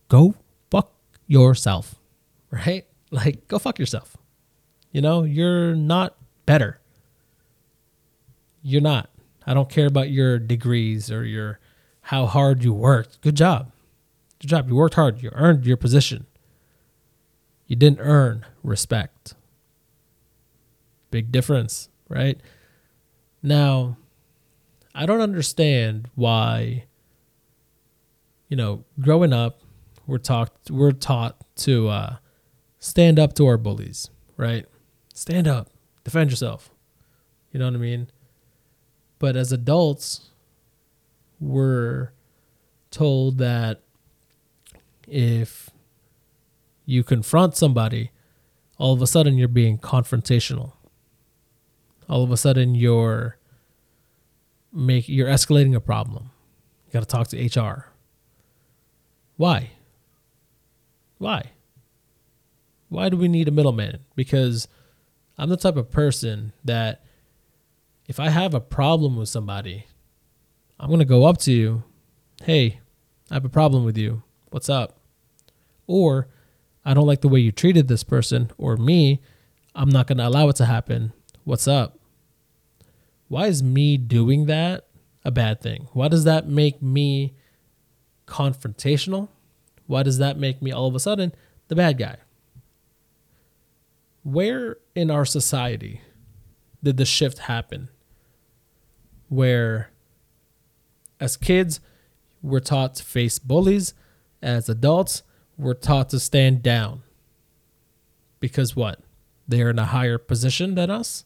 go 0.08 0.34
fuck 0.68 0.92
yourself, 1.28 1.94
right? 2.50 2.86
Like, 3.12 3.46
go 3.46 3.60
fuck 3.60 3.78
yourself. 3.78 4.16
You 4.90 5.00
know, 5.00 5.22
you're 5.22 5.76
not 5.76 6.16
better. 6.44 6.80
You're 8.62 8.82
not. 8.82 9.10
I 9.46 9.54
don't 9.54 9.70
care 9.70 9.86
about 9.86 10.10
your 10.10 10.40
degrees 10.40 11.08
or 11.08 11.24
your 11.24 11.60
how 12.02 12.26
hard 12.26 12.64
you 12.64 12.72
worked. 12.72 13.20
Good 13.20 13.36
job. 13.36 13.70
Good 14.40 14.48
job. 14.48 14.68
You 14.68 14.76
worked 14.76 14.94
hard. 14.94 15.22
You 15.22 15.30
earned 15.34 15.66
your 15.66 15.76
position. 15.76 16.26
You 17.66 17.76
didn't 17.76 18.00
earn 18.00 18.46
respect. 18.62 19.34
Big 21.10 21.30
difference, 21.30 21.88
right? 22.08 22.40
Now, 23.42 23.96
I 24.94 25.06
don't 25.06 25.20
understand 25.20 26.08
why 26.14 26.84
you 28.50 28.56
know, 28.56 28.84
growing 29.00 29.32
up, 29.32 29.62
we're 30.06 30.18
taught 30.18 30.52
we're 30.68 30.90
taught 30.92 31.36
to 31.54 31.88
uh, 31.88 32.16
stand 32.80 33.18
up 33.18 33.32
to 33.34 33.46
our 33.46 33.56
bullies, 33.56 34.10
right? 34.36 34.66
Stand 35.14 35.46
up, 35.46 35.70
defend 36.04 36.30
yourself. 36.30 36.68
You 37.52 37.60
know 37.60 37.66
what 37.66 37.74
I 37.74 37.78
mean? 37.78 38.08
But 39.20 39.36
as 39.36 39.52
adults, 39.52 40.30
we're 41.38 42.10
told 42.90 43.38
that 43.38 43.82
if 45.10 45.70
you 46.86 47.04
confront 47.04 47.56
somebody, 47.56 48.10
all 48.78 48.94
of 48.94 49.02
a 49.02 49.06
sudden 49.06 49.36
you're 49.36 49.48
being 49.48 49.78
confrontational. 49.78 50.72
All 52.08 52.24
of 52.24 52.30
a 52.30 52.36
sudden 52.36 52.74
you're 52.74 53.36
make 54.72 55.08
you're 55.08 55.28
escalating 55.28 55.74
a 55.74 55.80
problem. 55.80 56.30
You 56.86 56.92
got 56.92 57.00
to 57.00 57.06
talk 57.06 57.28
to 57.28 57.60
HR. 57.60 57.86
Why? 59.36 59.70
Why? 61.18 61.52
Why 62.88 63.08
do 63.08 63.16
we 63.16 63.28
need 63.28 63.48
a 63.48 63.52
middleman? 63.52 64.00
Because 64.16 64.66
I'm 65.38 65.48
the 65.48 65.56
type 65.56 65.76
of 65.76 65.90
person 65.90 66.52
that 66.64 67.04
if 68.08 68.18
I 68.18 68.30
have 68.30 68.54
a 68.54 68.60
problem 68.60 69.16
with 69.16 69.28
somebody, 69.28 69.86
I'm 70.78 70.88
going 70.88 70.98
to 70.98 71.04
go 71.04 71.24
up 71.26 71.38
to 71.38 71.52
you, 71.52 71.84
"Hey, 72.42 72.80
I 73.30 73.34
have 73.34 73.44
a 73.44 73.50
problem 73.50 73.84
with 73.84 73.96
you. 73.96 74.22
What's 74.50 74.68
up?" 74.68 74.99
Or 75.90 76.28
I 76.84 76.94
don't 76.94 77.08
like 77.08 77.20
the 77.20 77.28
way 77.28 77.40
you 77.40 77.50
treated 77.50 77.88
this 77.88 78.04
person 78.04 78.52
or 78.56 78.76
me. 78.76 79.20
I'm 79.74 79.90
not 79.90 80.06
going 80.06 80.18
to 80.18 80.28
allow 80.28 80.48
it 80.48 80.54
to 80.56 80.64
happen. 80.64 81.12
What's 81.42 81.66
up? 81.66 81.98
Why 83.26 83.48
is 83.48 83.60
me 83.60 83.96
doing 83.96 84.46
that 84.46 84.86
a 85.24 85.32
bad 85.32 85.60
thing? 85.60 85.88
Why 85.92 86.06
does 86.06 86.22
that 86.22 86.46
make 86.46 86.80
me 86.80 87.34
confrontational? 88.28 89.30
Why 89.88 90.04
does 90.04 90.18
that 90.18 90.38
make 90.38 90.62
me 90.62 90.70
all 90.70 90.86
of 90.86 90.94
a 90.94 91.00
sudden 91.00 91.34
the 91.66 91.74
bad 91.74 91.98
guy? 91.98 92.18
Where 94.22 94.76
in 94.94 95.10
our 95.10 95.24
society 95.24 96.02
did 96.84 96.98
the 96.98 97.04
shift 97.04 97.38
happen? 97.38 97.88
Where 99.28 99.90
as 101.18 101.36
kids, 101.36 101.80
we're 102.42 102.60
taught 102.60 102.94
to 102.94 103.02
face 103.02 103.40
bullies, 103.40 103.92
as 104.40 104.68
adults, 104.68 105.24
we're 105.60 105.74
taught 105.74 106.08
to 106.10 106.20
stand 106.20 106.62
down. 106.62 107.02
Because 108.40 108.74
what? 108.74 109.00
They're 109.46 109.70
in 109.70 109.78
a 109.78 109.86
higher 109.86 110.18
position 110.18 110.74
than 110.74 110.90
us? 110.90 111.24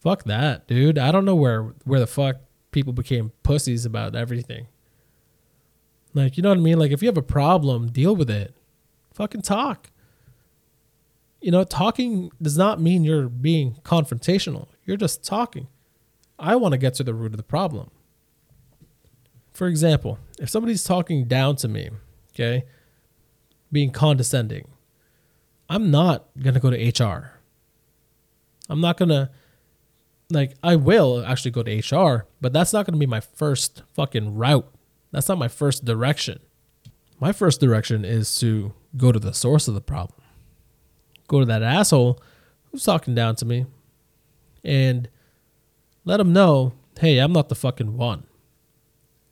Fuck 0.00 0.24
that, 0.24 0.66
dude. 0.66 0.98
I 0.98 1.12
don't 1.12 1.24
know 1.24 1.34
where 1.34 1.74
where 1.84 2.00
the 2.00 2.06
fuck 2.06 2.36
people 2.72 2.92
became 2.92 3.32
pussies 3.42 3.86
about 3.86 4.14
everything. 4.14 4.66
Like, 6.12 6.36
you 6.36 6.42
know 6.42 6.50
what 6.50 6.58
I 6.58 6.62
mean? 6.62 6.78
Like 6.78 6.92
if 6.92 7.02
you 7.02 7.08
have 7.08 7.16
a 7.16 7.22
problem, 7.22 7.90
deal 7.90 8.14
with 8.14 8.28
it. 8.28 8.54
Fucking 9.14 9.42
talk. 9.42 9.90
You 11.40 11.50
know, 11.50 11.64
talking 11.64 12.30
does 12.40 12.58
not 12.58 12.80
mean 12.80 13.04
you're 13.04 13.28
being 13.28 13.76
confrontational. 13.82 14.68
You're 14.84 14.96
just 14.96 15.24
talking. 15.24 15.68
I 16.38 16.56
want 16.56 16.72
to 16.72 16.78
get 16.78 16.94
to 16.94 17.04
the 17.04 17.14
root 17.14 17.32
of 17.32 17.36
the 17.36 17.42
problem. 17.42 17.90
For 19.52 19.68
example, 19.68 20.18
if 20.38 20.50
somebody's 20.50 20.84
talking 20.84 21.26
down 21.26 21.56
to 21.56 21.68
me 21.68 21.90
okay, 22.34 22.64
being 23.72 23.90
condescending, 23.90 24.68
I'm 25.68 25.90
not 25.90 26.26
going 26.40 26.54
to 26.54 26.60
go 26.60 26.70
to 26.70 27.04
HR. 27.04 27.40
I'm 28.68 28.80
not 28.80 28.96
going 28.96 29.10
to, 29.10 29.30
like, 30.30 30.54
I 30.62 30.76
will 30.76 31.24
actually 31.24 31.50
go 31.50 31.62
to 31.62 31.78
HR, 31.78 32.26
but 32.40 32.52
that's 32.52 32.72
not 32.72 32.86
going 32.86 32.94
to 32.94 32.98
be 32.98 33.06
my 33.06 33.20
first 33.20 33.82
fucking 33.94 34.34
route. 34.34 34.70
That's 35.12 35.28
not 35.28 35.38
my 35.38 35.48
first 35.48 35.84
direction. 35.84 36.40
My 37.20 37.32
first 37.32 37.60
direction 37.60 38.04
is 38.04 38.34
to 38.36 38.74
go 38.96 39.12
to 39.12 39.18
the 39.18 39.32
source 39.32 39.68
of 39.68 39.74
the 39.74 39.80
problem. 39.80 40.20
Go 41.28 41.40
to 41.40 41.46
that 41.46 41.62
asshole 41.62 42.20
who's 42.70 42.84
talking 42.84 43.14
down 43.14 43.36
to 43.36 43.44
me 43.44 43.66
and 44.62 45.08
let 46.04 46.20
him 46.20 46.32
know 46.32 46.74
hey, 47.00 47.18
I'm 47.18 47.32
not 47.32 47.48
the 47.48 47.56
fucking 47.56 47.96
one. 47.96 48.24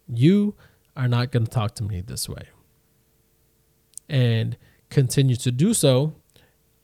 You 0.08 0.56
are 0.96 1.06
not 1.06 1.30
going 1.30 1.44
to 1.44 1.50
talk 1.50 1.76
to 1.76 1.84
me 1.84 2.00
this 2.00 2.28
way 2.28 2.48
and 4.12 4.58
continue 4.90 5.34
to 5.36 5.50
do 5.50 5.72
so, 5.72 6.14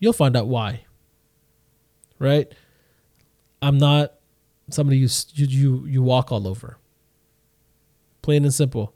you'll 0.00 0.14
find 0.14 0.34
out 0.34 0.48
why. 0.48 0.86
Right? 2.18 2.52
I'm 3.62 3.78
not 3.78 4.14
somebody 4.70 4.96
you 4.96 5.08
you 5.34 5.86
you 5.86 6.02
walk 6.02 6.32
all 6.32 6.48
over. 6.48 6.78
Plain 8.22 8.44
and 8.44 8.52
simple. 8.52 8.94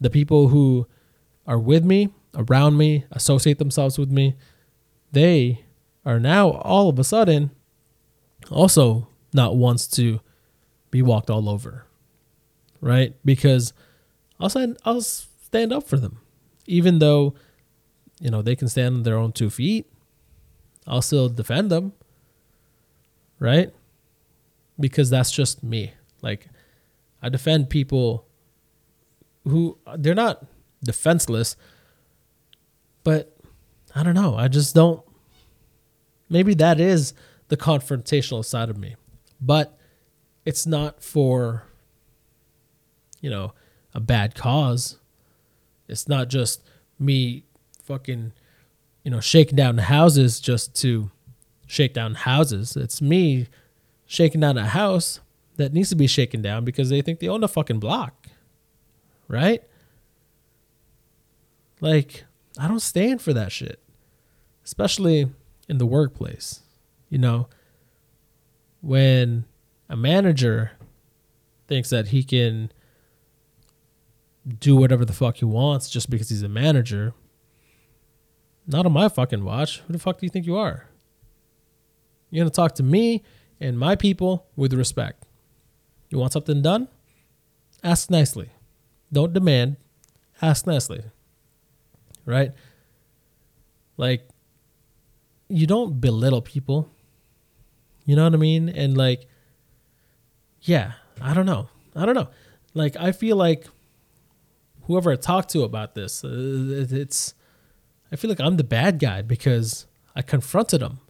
The 0.00 0.08
people 0.08 0.48
who 0.48 0.86
are 1.46 1.58
with 1.58 1.84
me, 1.84 2.08
around 2.34 2.78
me, 2.78 3.04
associate 3.10 3.58
themselves 3.58 3.98
with 3.98 4.10
me, 4.10 4.36
they 5.12 5.64
are 6.06 6.20
now 6.20 6.50
all 6.50 6.88
of 6.88 6.98
a 6.98 7.04
sudden 7.04 7.50
also 8.50 9.08
not 9.34 9.56
wants 9.56 9.86
to 9.88 10.20
be 10.90 11.02
walked 11.02 11.28
all 11.28 11.48
over. 11.48 11.84
Right? 12.80 13.14
Because 13.24 13.72
I'll 14.38 14.48
stand, 14.48 14.78
I'll 14.84 15.00
stand 15.00 15.72
up 15.72 15.88
for 15.88 15.96
them 15.96 16.20
even 16.68 17.00
though 17.00 17.34
you 18.20 18.30
know 18.30 18.42
they 18.42 18.56
can 18.56 18.68
stand 18.68 18.96
on 18.96 19.02
their 19.02 19.16
own 19.16 19.32
two 19.32 19.50
feet. 19.50 19.86
I'll 20.86 21.02
still 21.02 21.28
defend 21.28 21.70
them 21.70 21.92
right? 23.38 23.72
Because 24.78 25.10
that's 25.10 25.30
just 25.30 25.62
me. 25.62 25.92
Like 26.22 26.48
i 27.20 27.28
defend 27.28 27.68
people 27.68 28.26
who 29.42 29.76
they're 29.96 30.14
not 30.14 30.46
defenseless 30.84 31.56
but 33.02 33.36
i 33.94 34.04
don't 34.04 34.14
know. 34.14 34.36
I 34.36 34.48
just 34.48 34.74
don't 34.74 35.02
maybe 36.28 36.54
that 36.54 36.78
is 36.78 37.12
the 37.48 37.56
confrontational 37.56 38.44
side 38.44 38.68
of 38.70 38.76
me 38.78 38.94
but 39.40 39.76
it's 40.44 40.66
not 40.66 41.02
for 41.02 41.64
you 43.20 43.30
know 43.30 43.52
a 43.94 44.00
bad 44.00 44.34
cause. 44.34 44.98
It's 45.88 46.06
not 46.06 46.28
just 46.28 46.62
me 46.98 47.44
fucking, 47.88 48.32
you 49.02 49.10
know, 49.10 49.20
shaking 49.20 49.56
down 49.56 49.78
houses 49.78 50.38
just 50.38 50.76
to 50.82 51.10
shake 51.66 51.94
down 51.94 52.14
houses. 52.14 52.76
It's 52.76 53.00
me 53.00 53.48
shaking 54.06 54.42
down 54.42 54.58
a 54.58 54.66
house 54.66 55.20
that 55.56 55.72
needs 55.72 55.88
to 55.88 55.96
be 55.96 56.06
shaken 56.06 56.42
down 56.42 56.64
because 56.64 56.90
they 56.90 57.02
think 57.02 57.18
they 57.18 57.28
own 57.28 57.42
a 57.42 57.48
fucking 57.48 57.80
block. 57.80 58.28
Right? 59.26 59.62
Like, 61.80 62.24
I 62.58 62.68
don't 62.68 62.80
stand 62.80 63.22
for 63.22 63.32
that 63.32 63.50
shit. 63.50 63.80
Especially 64.64 65.30
in 65.68 65.78
the 65.78 65.86
workplace. 65.86 66.60
You 67.08 67.18
know, 67.18 67.48
when 68.82 69.46
a 69.88 69.96
manager 69.96 70.72
thinks 71.66 71.88
that 71.90 72.08
he 72.08 72.22
can 72.22 72.70
do 74.60 74.76
whatever 74.76 75.04
the 75.04 75.12
fuck 75.12 75.36
he 75.36 75.44
wants 75.44 75.88
just 75.90 76.10
because 76.10 76.28
he's 76.28 76.42
a 76.42 76.48
manager, 76.48 77.14
not 78.68 78.86
on 78.86 78.92
my 78.92 79.08
fucking 79.08 79.44
watch. 79.44 79.80
Who 79.80 79.94
the 79.94 79.98
fuck 79.98 80.18
do 80.18 80.26
you 80.26 80.30
think 80.30 80.46
you 80.46 80.56
are? 80.56 80.86
You're 82.30 82.42
going 82.42 82.50
to 82.50 82.54
talk 82.54 82.74
to 82.74 82.82
me 82.82 83.24
and 83.58 83.78
my 83.78 83.96
people 83.96 84.46
with 84.54 84.74
respect. 84.74 85.24
You 86.10 86.18
want 86.18 86.32
something 86.34 86.60
done? 86.60 86.88
Ask 87.82 88.10
nicely. 88.10 88.50
Don't 89.10 89.32
demand. 89.32 89.76
Ask 90.42 90.66
nicely. 90.66 91.02
Right? 92.26 92.52
Like, 93.96 94.28
you 95.48 95.66
don't 95.66 95.98
belittle 96.00 96.42
people. 96.42 96.90
You 98.04 98.16
know 98.16 98.24
what 98.24 98.34
I 98.34 98.36
mean? 98.36 98.68
And 98.68 98.96
like, 98.96 99.26
yeah, 100.60 100.92
I 101.22 101.32
don't 101.32 101.46
know. 101.46 101.70
I 101.96 102.04
don't 102.04 102.14
know. 102.14 102.28
Like, 102.74 102.96
I 102.96 103.12
feel 103.12 103.36
like 103.36 103.66
whoever 104.82 105.10
I 105.10 105.16
talked 105.16 105.48
to 105.50 105.62
about 105.62 105.94
this, 105.94 106.22
uh, 106.22 106.28
it's, 106.90 107.32
I 108.10 108.16
feel 108.16 108.30
like 108.30 108.40
I'm 108.40 108.56
the 108.56 108.64
bad 108.64 108.98
guy 108.98 109.22
because 109.22 109.86
I 110.14 110.22
confronted 110.22 110.80
him. 110.80 111.00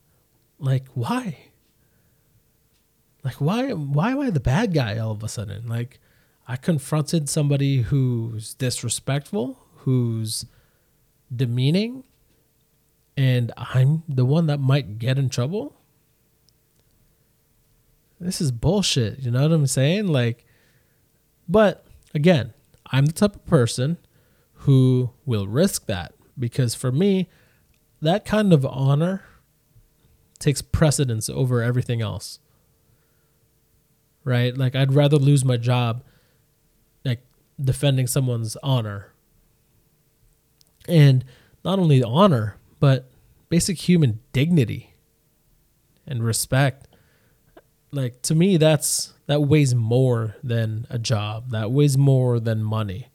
Like, 0.59 0.87
why? 0.95 1.39
Like, 3.23 3.41
why? 3.41 3.73
Why 3.73 4.13
am 4.13 4.21
I 4.21 4.31
the 4.31 4.41
bad 4.41 4.75
guy 4.75 4.99
all 4.99 5.13
of 5.13 5.23
a 5.23 5.29
sudden? 5.29 5.69
Like, 5.69 6.01
I 6.47 6.57
confronted 6.57 7.29
somebody 7.29 7.83
who's 7.83 8.55
disrespectful, 8.55 9.59
who's 9.77 10.47
demeaning, 11.35 12.05
and 13.17 13.53
I'm 13.57 14.03
the 14.09 14.25
one 14.25 14.47
that 14.47 14.59
might 14.59 14.99
get 14.99 15.19
in 15.19 15.29
trouble. 15.29 15.77
This 18.21 18.41
is 18.41 18.51
bullshit. 18.51 19.21
You 19.21 19.31
know 19.31 19.43
what 19.43 19.53
I'm 19.53 19.67
saying? 19.67 20.09
Like, 20.09 20.45
but 21.49 21.87
again, 22.15 22.55
I'm 22.87 23.07
the 23.07 23.13
type 23.13 23.37
of 23.37 23.47
person 23.47 23.99
who 24.63 25.11
will 25.25 25.47
risk 25.47 25.87
that 25.87 26.15
because 26.38 26.74
for 26.74 26.92
me, 26.92 27.29
that 28.01 28.24
kind 28.24 28.53
of 28.53 28.64
honor 28.64 29.22
takes 30.38 30.62
precedence 30.62 31.29
over 31.29 31.62
everything 31.62 32.01
else. 32.01 32.38
Right? 34.24 34.57
Like, 34.57 34.77
I'd 34.77 34.92
rather 34.92 35.16
lose 35.16 35.44
my 35.44 35.57
job, 35.57 36.03
like, 37.05 37.22
defending 37.59 38.07
someone's 38.07 38.57
honor. 38.62 39.12
And 40.87 41.24
not 41.64 41.79
only 41.79 42.03
honor, 42.03 42.57
but 42.81 43.11
basic 43.48 43.88
human 43.88 44.20
dignity 44.33 44.94
and 46.07 46.24
respect. 46.24 46.88
Like 47.90 48.22
to 48.22 48.35
me 48.35 48.57
that's 48.57 49.12
that 49.27 49.42
weighs 49.42 49.74
more 49.74 50.37
than 50.42 50.87
a 50.90 50.98
job. 50.98 51.51
That 51.51 51.70
weighs 51.70 51.96
more 51.96 52.40
than 52.40 52.62
money. 52.62 53.09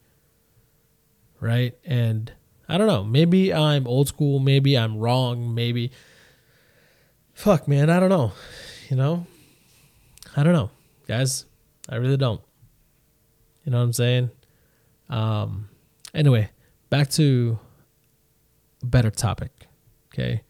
Right? 1.40 1.78
And 1.84 2.32
I 2.68 2.78
don't 2.78 2.88
know, 2.88 3.04
maybe 3.04 3.54
I'm 3.54 3.88
old 3.88 4.08
school, 4.08 4.40
maybe 4.40 4.78
I'm 4.78 4.98
wrong, 4.98 5.54
maybe 5.54 5.92
fuck 7.34 7.68
man, 7.68 7.90
I 7.90 8.00
don't 8.00 8.10
know. 8.10 8.32
You 8.90 8.98
know? 8.98 9.28
I 10.36 10.44
don't 10.44 10.54
know. 10.54 10.72
Guys, 11.08 11.46
I 11.90 11.96
really 11.96 12.18
don't. 12.18 12.42
You 13.66 13.72
know 13.72 13.78
what 13.80 13.86
I'm 13.86 13.94
saying? 13.94 14.32
Um 15.10 15.70
anyway, 16.14 16.50
back 16.90 17.10
to 17.12 17.60
a 18.82 18.86
better 18.86 19.10
topic. 19.10 19.52
Okay. 20.14 20.44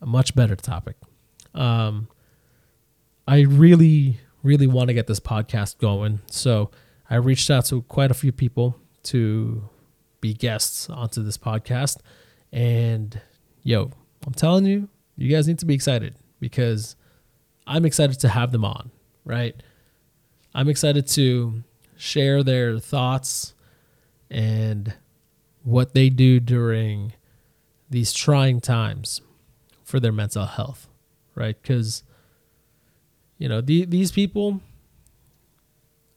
A 0.00 0.06
much 0.06 0.34
better 0.34 0.54
topic. 0.54 0.96
Um, 1.54 2.08
I 3.26 3.40
really, 3.40 4.20
really 4.42 4.68
want 4.68 4.88
to 4.88 4.94
get 4.94 5.08
this 5.08 5.18
podcast 5.18 5.78
going. 5.78 6.20
So 6.30 6.70
I 7.10 7.16
reached 7.16 7.50
out 7.50 7.64
to 7.66 7.82
quite 7.82 8.10
a 8.10 8.14
few 8.14 8.30
people 8.30 8.76
to 9.04 9.68
be 10.20 10.34
guests 10.34 10.88
onto 10.90 11.22
this 11.22 11.38
podcast. 11.38 11.98
And 12.52 13.20
yo, 13.62 13.90
I'm 14.26 14.34
telling 14.34 14.66
you, 14.66 14.88
you 15.16 15.28
guys 15.28 15.46
need 15.46 15.58
to 15.60 15.66
be 15.66 15.74
excited 15.74 16.14
because 16.40 16.96
I'm 17.66 17.84
excited 17.84 18.18
to 18.20 18.28
have 18.28 18.52
them 18.52 18.64
on, 18.64 18.90
right? 19.24 19.54
I'm 20.54 20.68
excited 20.68 21.06
to 21.08 21.62
share 21.96 22.42
their 22.42 22.78
thoughts 22.78 23.54
and 24.30 24.94
what 25.62 25.94
they 25.94 26.08
do 26.08 26.40
during 26.40 27.12
these 27.90 28.12
trying 28.12 28.60
times 28.60 29.20
for 29.84 30.00
their 30.00 30.12
mental 30.12 30.46
health, 30.46 30.88
right? 31.34 31.60
Because 31.60 32.02
you 33.38 33.48
know 33.48 33.60
the, 33.60 33.84
these 33.84 34.12
people, 34.12 34.60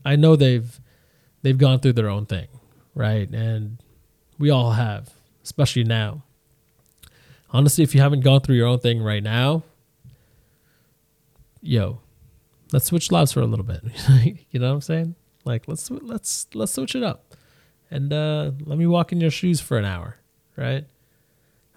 I 0.05 0.15
know 0.15 0.35
they've 0.35 0.79
they've 1.41 1.57
gone 1.57 1.79
through 1.79 1.93
their 1.93 2.09
own 2.09 2.25
thing, 2.25 2.47
right? 2.95 3.29
And 3.29 3.77
we 4.41 4.49
all 4.49 4.71
have, 4.71 5.11
especially 5.43 5.83
now. 5.83 6.23
Honestly, 7.51 7.83
if 7.83 7.93
you 7.93 8.01
haven't 8.01 8.21
gone 8.21 8.41
through 8.41 8.55
your 8.55 8.67
own 8.67 8.79
thing 8.79 9.01
right 9.01 9.21
now, 9.21 9.63
yo, 11.61 11.99
let's 12.73 12.85
switch 12.85 13.11
lives 13.11 13.31
for 13.31 13.41
a 13.41 13.45
little 13.45 13.63
bit. 13.63 13.83
you 14.49 14.59
know 14.59 14.69
what 14.69 14.75
I'm 14.75 14.81
saying? 14.81 15.15
Like 15.45 15.67
let's 15.67 15.89
let's 15.91 16.47
let's 16.53 16.71
switch 16.71 16.95
it 16.95 17.03
up, 17.03 17.35
and 17.89 18.11
uh, 18.11 18.51
let 18.65 18.77
me 18.77 18.87
walk 18.87 19.11
in 19.11 19.21
your 19.21 19.31
shoes 19.31 19.61
for 19.61 19.77
an 19.77 19.85
hour, 19.85 20.17
right? 20.55 20.85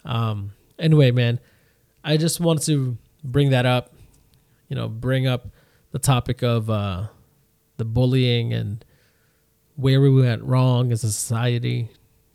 Um, 0.05 0.53
anyway, 0.79 1.11
man, 1.11 1.41
I 2.03 2.17
just 2.17 2.41
wanted 2.41 2.65
to 2.67 2.97
bring 3.23 3.51
that 3.51 3.67
up, 3.67 3.93
you 4.69 4.77
know, 4.77 4.89
bring 4.89 5.27
up 5.27 5.49
the 5.93 5.99
topic 5.99 6.43
of 6.43 6.71
uh, 6.71 7.09
the 7.77 7.85
bullying 7.85 8.53
and 8.53 8.85
where 9.77 10.01
we 10.01 10.11
went 10.11 10.43
wrong 10.45 10.93
as 10.93 11.05
a 11.05 11.13
society 11.13 11.91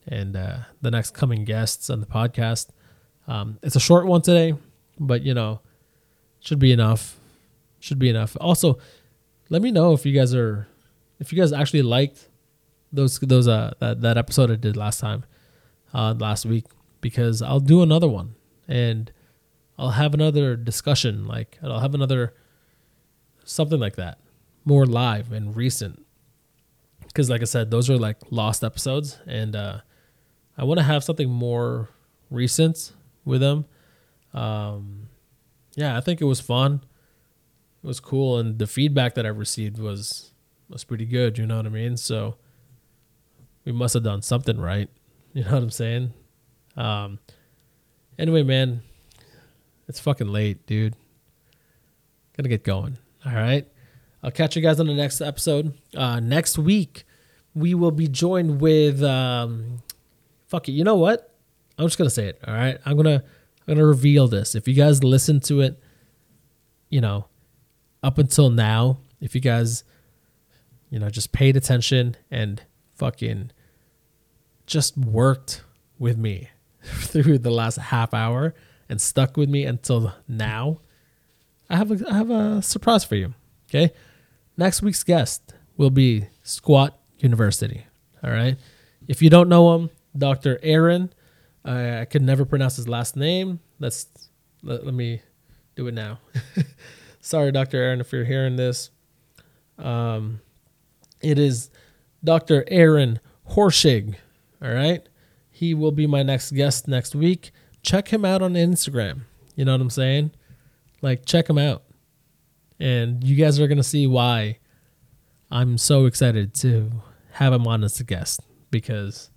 and 0.10 0.36
uh, 0.36 0.58
the 0.82 0.92
next 0.92 1.14
coming 1.14 1.46
guests 1.46 1.90
on 1.90 2.02
the 2.02 2.06
podcast. 2.06 2.70
Um, 3.28 3.60
it's 3.62 3.76
a 3.76 3.80
short 3.80 4.08
one 4.08 4.22
today, 4.22 4.56
but 5.00 5.22
you 5.22 5.34
know, 5.34 5.62
should 6.40 6.60
be 6.60 6.72
enough. 6.74 7.16
Should 7.80 8.00
be 8.00 8.10
enough. 8.10 8.36
Also, 8.42 8.80
let 9.50 9.62
me 9.62 9.72
know 9.72 9.94
if 9.94 10.06
you 10.06 10.14
guys 10.14 10.36
are, 10.36 10.68
if 11.20 11.32
you 11.32 11.40
guys 11.40 11.54
actually 11.54 11.84
liked 11.84 12.28
those 12.92 13.20
those 13.20 13.48
uh 13.48 13.74
that 13.80 14.02
that 14.02 14.18
episode 14.18 14.52
I 14.52 14.56
did 14.56 14.76
last 14.76 15.00
time, 15.00 15.24
uh 15.94 16.16
last 16.18 16.46
week 16.46 16.66
because 17.02 17.42
I'll 17.42 17.60
do 17.60 17.82
another 17.82 18.08
one 18.08 18.36
and 18.68 19.12
I'll 19.78 19.92
have 19.92 20.14
another 20.14 20.56
discussion. 20.56 21.26
Like 21.26 21.58
I'll 21.64 21.80
have 21.80 21.94
another 21.94 22.34
something 23.46 23.80
like 23.80 23.96
that, 23.96 24.20
more 24.66 24.86
live 24.86 25.32
and 25.32 25.56
recent. 25.56 26.06
Because 27.08 27.30
like 27.30 27.42
I 27.42 27.46
said, 27.46 27.72
those 27.72 27.90
are 27.90 27.98
like 27.98 28.18
lost 28.30 28.64
episodes, 28.64 29.18
and 29.26 29.56
uh, 29.56 29.82
I 30.60 30.66
want 30.66 30.78
to 30.78 30.84
have 30.84 31.06
something 31.06 31.30
more 31.30 31.88
recent 32.30 32.92
with 33.24 33.40
them. 33.40 33.64
Um, 34.34 35.08
yeah, 35.76 35.98
I 35.98 36.02
think 36.02 36.20
it 36.20 36.26
was 36.26 36.42
fun. 36.42 36.82
It 37.82 37.88
was 37.88 38.02
cool, 38.02 38.38
and 38.38 38.60
the 38.60 38.68
feedback 38.68 39.16
that 39.16 39.26
I 39.26 39.30
received 39.30 39.80
was 39.80 40.34
was 40.68 40.84
pretty 40.84 41.06
good. 41.06 41.38
You 41.38 41.46
know 41.46 41.56
what 41.56 41.66
I 41.66 41.70
mean? 41.70 41.96
So 41.96 42.36
we 43.64 43.72
must 43.72 43.94
have 43.94 44.04
done 44.04 44.22
something 44.22 44.60
right. 44.60 44.90
You 45.32 45.44
know 45.44 45.52
what 45.52 45.62
I'm 45.62 45.70
saying? 45.70 46.12
Um, 46.76 47.20
anyway, 48.18 48.42
man, 48.42 48.82
it's 49.88 50.00
fucking 50.00 50.28
late, 50.28 50.66
dude. 50.66 50.96
Gotta 52.36 52.50
get 52.50 52.64
going. 52.64 52.98
All 53.24 53.36
right. 53.36 53.68
I'll 54.24 54.32
catch 54.32 54.56
you 54.56 54.64
guys 54.64 54.80
on 54.80 54.88
the 54.88 54.96
next 54.96 55.22
episode. 55.22 55.78
Uh, 55.96 56.20
next 56.20 56.58
week, 56.58 57.04
we 57.54 57.76
will 57.76 57.92
be 57.92 58.08
joined 58.08 58.60
with. 58.60 59.04
Um, 59.04 59.84
fuck 60.50 60.68
it. 60.68 60.74
You 60.74 60.84
know 60.84 60.96
what? 60.96 61.34
I'm 61.78 61.86
just 61.86 61.98
gonna 61.98 62.10
say 62.10 62.28
it. 62.28 62.42
All 62.46 62.54
right. 62.54 62.78
I'm 62.86 62.98
gonna 62.98 63.24
I'm 63.68 63.76
gonna 63.76 63.86
reveal 63.86 64.28
this. 64.28 64.56
If 64.56 64.68
you 64.68 64.74
guys 64.74 65.04
listen 65.04 65.40
to 65.42 65.62
it, 65.62 65.82
you 66.90 67.00
know, 67.00 67.28
up 68.04 68.18
until 68.18 68.50
now, 68.50 69.00
if 69.22 69.36
you 69.36 69.42
guys, 69.42 69.84
you 70.90 71.00
know, 71.00 71.10
just 71.10 71.32
paid 71.32 71.56
attention 71.56 72.18
and 72.30 72.62
fucking 72.96 73.52
just 74.66 74.98
worked 74.98 75.64
with 75.98 76.18
me 76.18 76.50
through 76.84 77.38
the 77.38 77.52
last 77.52 77.78
half 77.78 78.14
hour 78.14 78.54
and 78.90 79.00
stuck 79.00 79.38
with 79.38 79.50
me 79.50 79.66
until 79.66 80.14
now, 80.28 80.82
I 81.70 81.78
have 81.78 81.92
a 81.92 82.10
I 82.10 82.18
have 82.18 82.32
a 82.32 82.62
surprise 82.62 83.04
for 83.04 83.16
you. 83.16 83.36
Okay, 83.70 83.94
next 84.58 84.82
week's 84.82 85.04
guest 85.04 85.54
will 85.78 85.92
be 85.92 86.28
Squat 86.42 87.00
University. 87.20 87.86
All 88.24 88.32
right, 88.32 88.58
if 89.08 89.22
you 89.22 89.30
don't 89.30 89.48
know 89.48 89.76
him, 89.76 89.92
Dr. 90.20 90.60
Aaron, 90.62 91.12
I, 91.66 92.02
I 92.02 92.06
could 92.06 92.22
never 92.22 92.46
pronounce 92.46 92.76
his 92.76 92.88
last 92.88 93.16
name. 93.16 93.60
Let's 93.80 94.08
let, 94.64 94.86
let 94.86 94.94
me 94.94 95.22
do 95.76 95.88
it 95.88 95.94
now. 95.94 96.20
Sorry, 97.22 97.52
Dr. 97.52 97.78
Aaron, 97.78 98.00
if 98.00 98.12
you're 98.12 98.26
hearing 98.26 98.56
this. 98.56 98.92
Um, 99.78 100.42
it 101.22 101.40
is 101.40 101.70
Dr. 102.24 102.66
Aaron 102.68 103.20
Horschig. 103.52 104.16
All 104.62 104.72
right. 104.72 105.08
He 105.50 105.74
will 105.74 105.92
be 105.92 106.08
my 106.08 106.24
next 106.24 106.52
guest 106.52 106.88
next 106.88 107.16
week. 107.16 107.52
Check 107.82 108.10
him 108.10 108.24
out 108.26 108.42
on 108.42 108.54
Instagram. 108.54 109.22
You 109.56 109.66
know 109.66 109.74
what 109.74 109.82
I'm 109.82 109.90
saying? 109.90 110.32
Like, 111.02 111.26
check 111.26 111.50
him 111.50 111.58
out. 111.58 111.84
And 112.80 113.24
you 113.24 113.36
guys 113.36 113.60
are 113.60 113.68
going 113.68 113.78
to 113.78 113.84
see 113.84 114.08
why 114.08 114.60
I'm 115.52 115.78
so 115.78 116.06
excited 116.06 116.54
to 116.56 116.92
have 117.32 117.52
him 117.52 117.68
on 117.68 117.84
as 117.84 118.00
a 118.00 118.04
guest 118.04 118.42
because 118.72 119.30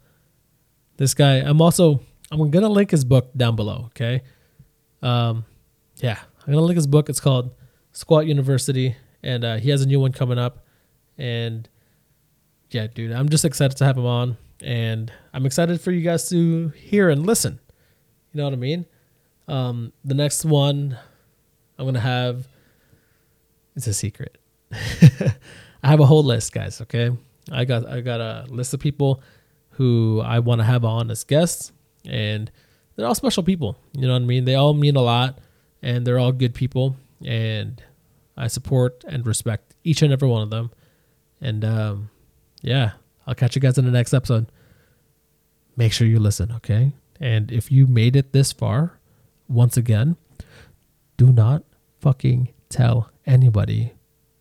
this 1.02 1.14
guy, 1.14 1.38
I'm 1.38 1.60
also, 1.60 2.00
I'm 2.30 2.50
to 2.50 2.68
link 2.68 2.92
his 2.92 3.04
book 3.04 3.30
down 3.36 3.56
below. 3.56 3.86
Okay. 3.86 4.22
Um, 5.02 5.44
yeah, 5.96 6.18
I'm 6.46 6.52
to 6.52 6.60
link 6.60 6.76
his 6.76 6.86
book. 6.86 7.08
It's 7.08 7.18
called 7.18 7.50
Squat 7.90 8.26
University. 8.26 8.94
And 9.22 9.44
uh, 9.44 9.56
he 9.56 9.70
has 9.70 9.82
a 9.82 9.86
new 9.86 9.98
one 9.98 10.12
coming 10.12 10.38
up. 10.38 10.64
And 11.18 11.68
yeah, 12.70 12.86
dude, 12.86 13.10
I'm 13.10 13.28
just 13.28 13.44
excited 13.44 13.76
to 13.78 13.84
have 13.84 13.98
him 13.98 14.06
on, 14.06 14.36
and 14.62 15.12
I'm 15.34 15.44
excited 15.44 15.80
for 15.80 15.90
you 15.90 16.00
guys 16.00 16.28
to 16.30 16.68
hear 16.68 17.10
and 17.10 17.26
listen. 17.26 17.60
You 18.32 18.38
know 18.38 18.44
what 18.44 18.54
I 18.54 18.56
mean? 18.56 18.86
Um, 19.48 19.92
the 20.04 20.14
next 20.14 20.44
one 20.44 20.96
I'm 21.78 21.84
gonna 21.84 22.00
have 22.00 22.46
it's 23.76 23.86
a 23.86 23.94
secret. 23.94 24.38
I 24.72 25.88
have 25.88 26.00
a 26.00 26.06
whole 26.06 26.24
list, 26.24 26.52
guys. 26.52 26.80
Okay, 26.80 27.10
I 27.50 27.64
got 27.64 27.86
I 27.86 28.00
got 28.00 28.20
a 28.20 28.46
list 28.48 28.72
of 28.72 28.80
people 28.80 29.22
who 29.72 30.20
I 30.24 30.38
want 30.38 30.60
to 30.60 30.64
have 30.64 30.84
on 30.84 31.10
as 31.10 31.24
guests, 31.24 31.72
and 32.04 32.50
they're 32.96 33.06
all 33.06 33.14
special 33.14 33.42
people. 33.42 33.78
You 33.92 34.06
know 34.06 34.12
what 34.12 34.22
I 34.22 34.26
mean? 34.26 34.44
They 34.44 34.54
all 34.54 34.74
mean 34.74 34.96
a 34.96 35.02
lot, 35.02 35.38
and 35.82 36.06
they're 36.06 36.18
all 36.18 36.32
good 36.32 36.54
people, 36.54 36.96
and 37.24 37.82
I 38.36 38.48
support 38.48 39.04
and 39.06 39.26
respect 39.26 39.74
each 39.84 40.02
and 40.02 40.12
every 40.12 40.28
one 40.28 40.42
of 40.42 40.50
them. 40.50 40.70
And 41.40 41.64
um, 41.64 42.10
yeah, 42.62 42.92
I'll 43.26 43.34
catch 43.34 43.56
you 43.56 43.60
guys 43.60 43.78
in 43.78 43.84
the 43.84 43.90
next 43.90 44.14
episode. 44.14 44.46
Make 45.76 45.92
sure 45.92 46.06
you 46.06 46.20
listen, 46.20 46.52
okay? 46.52 46.92
And 47.20 47.50
if 47.50 47.70
you 47.72 47.86
made 47.86 48.16
it 48.16 48.32
this 48.32 48.52
far, 48.52 48.98
once 49.48 49.76
again, 49.76 50.16
do 51.16 51.32
not 51.32 51.62
fucking 52.00 52.52
tell 52.68 53.10
anybody 53.26 53.92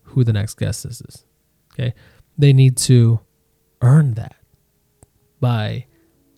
who 0.02 0.24
the 0.24 0.32
next 0.32 0.54
guest 0.54 0.84
is. 0.84 1.24
Okay? 1.72 1.94
They 2.36 2.52
need 2.52 2.76
to 2.78 3.20
earn 3.80 4.14
that 4.14 4.36
by 5.42 5.84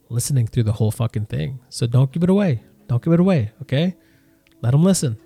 listening 0.09 0.47
through 0.49 0.63
the 0.63 0.73
whole 0.73 0.91
fucking 0.91 1.27
thing. 1.27 1.61
So 1.69 1.87
don't 1.87 2.11
give 2.11 2.25
it 2.25 2.31
away. 2.31 2.65
Don't 2.89 3.03
give 3.05 3.13
it 3.13 3.21
away, 3.21 3.53
okay? 3.63 3.95
Let 4.63 4.71
them 4.73 4.83
listen. 4.83 5.19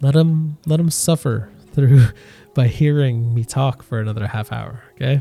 Let 0.00 0.14
them 0.14 0.56
let 0.66 0.78
them 0.78 0.90
suffer 0.90 1.50
through 1.74 2.06
by 2.54 2.66
hearing 2.66 3.32
me 3.34 3.44
talk 3.44 3.82
for 3.82 4.00
another 4.00 4.26
half 4.26 4.50
hour. 4.50 4.82
Okay. 4.94 5.20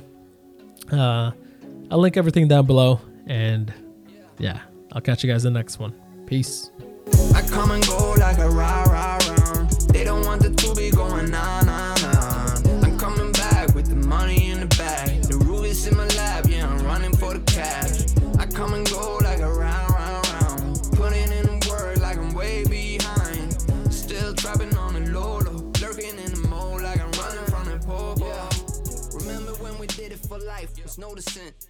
Uh, 0.91 1.31
I'll 1.91 1.99
link 1.99 2.17
everything 2.17 2.47
down 2.47 2.65
below. 2.65 3.01
And 3.27 3.71
yeah, 4.39 4.61
I'll 4.93 5.01
catch 5.01 5.23
you 5.23 5.31
guys 5.31 5.45
in 5.45 5.53
the 5.53 5.59
next 5.59 5.77
one. 5.77 5.93
Peace. 6.25 6.71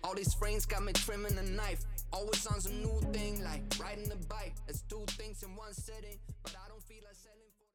All 0.09 0.15
these 0.15 0.33
frames 0.33 0.65
got 0.65 0.83
me 0.83 0.91
trimming 0.91 1.37
a 1.37 1.43
knife. 1.43 1.81
Always 2.11 2.47
on 2.47 2.59
some 2.59 2.81
new 2.81 2.99
thing 3.13 3.43
like 3.43 3.61
riding 3.79 4.11
a 4.11 4.15
bike. 4.25 4.55
Let's 4.65 4.81
things 5.05 5.43
in 5.43 5.55
one 5.55 5.71
setting, 5.71 6.17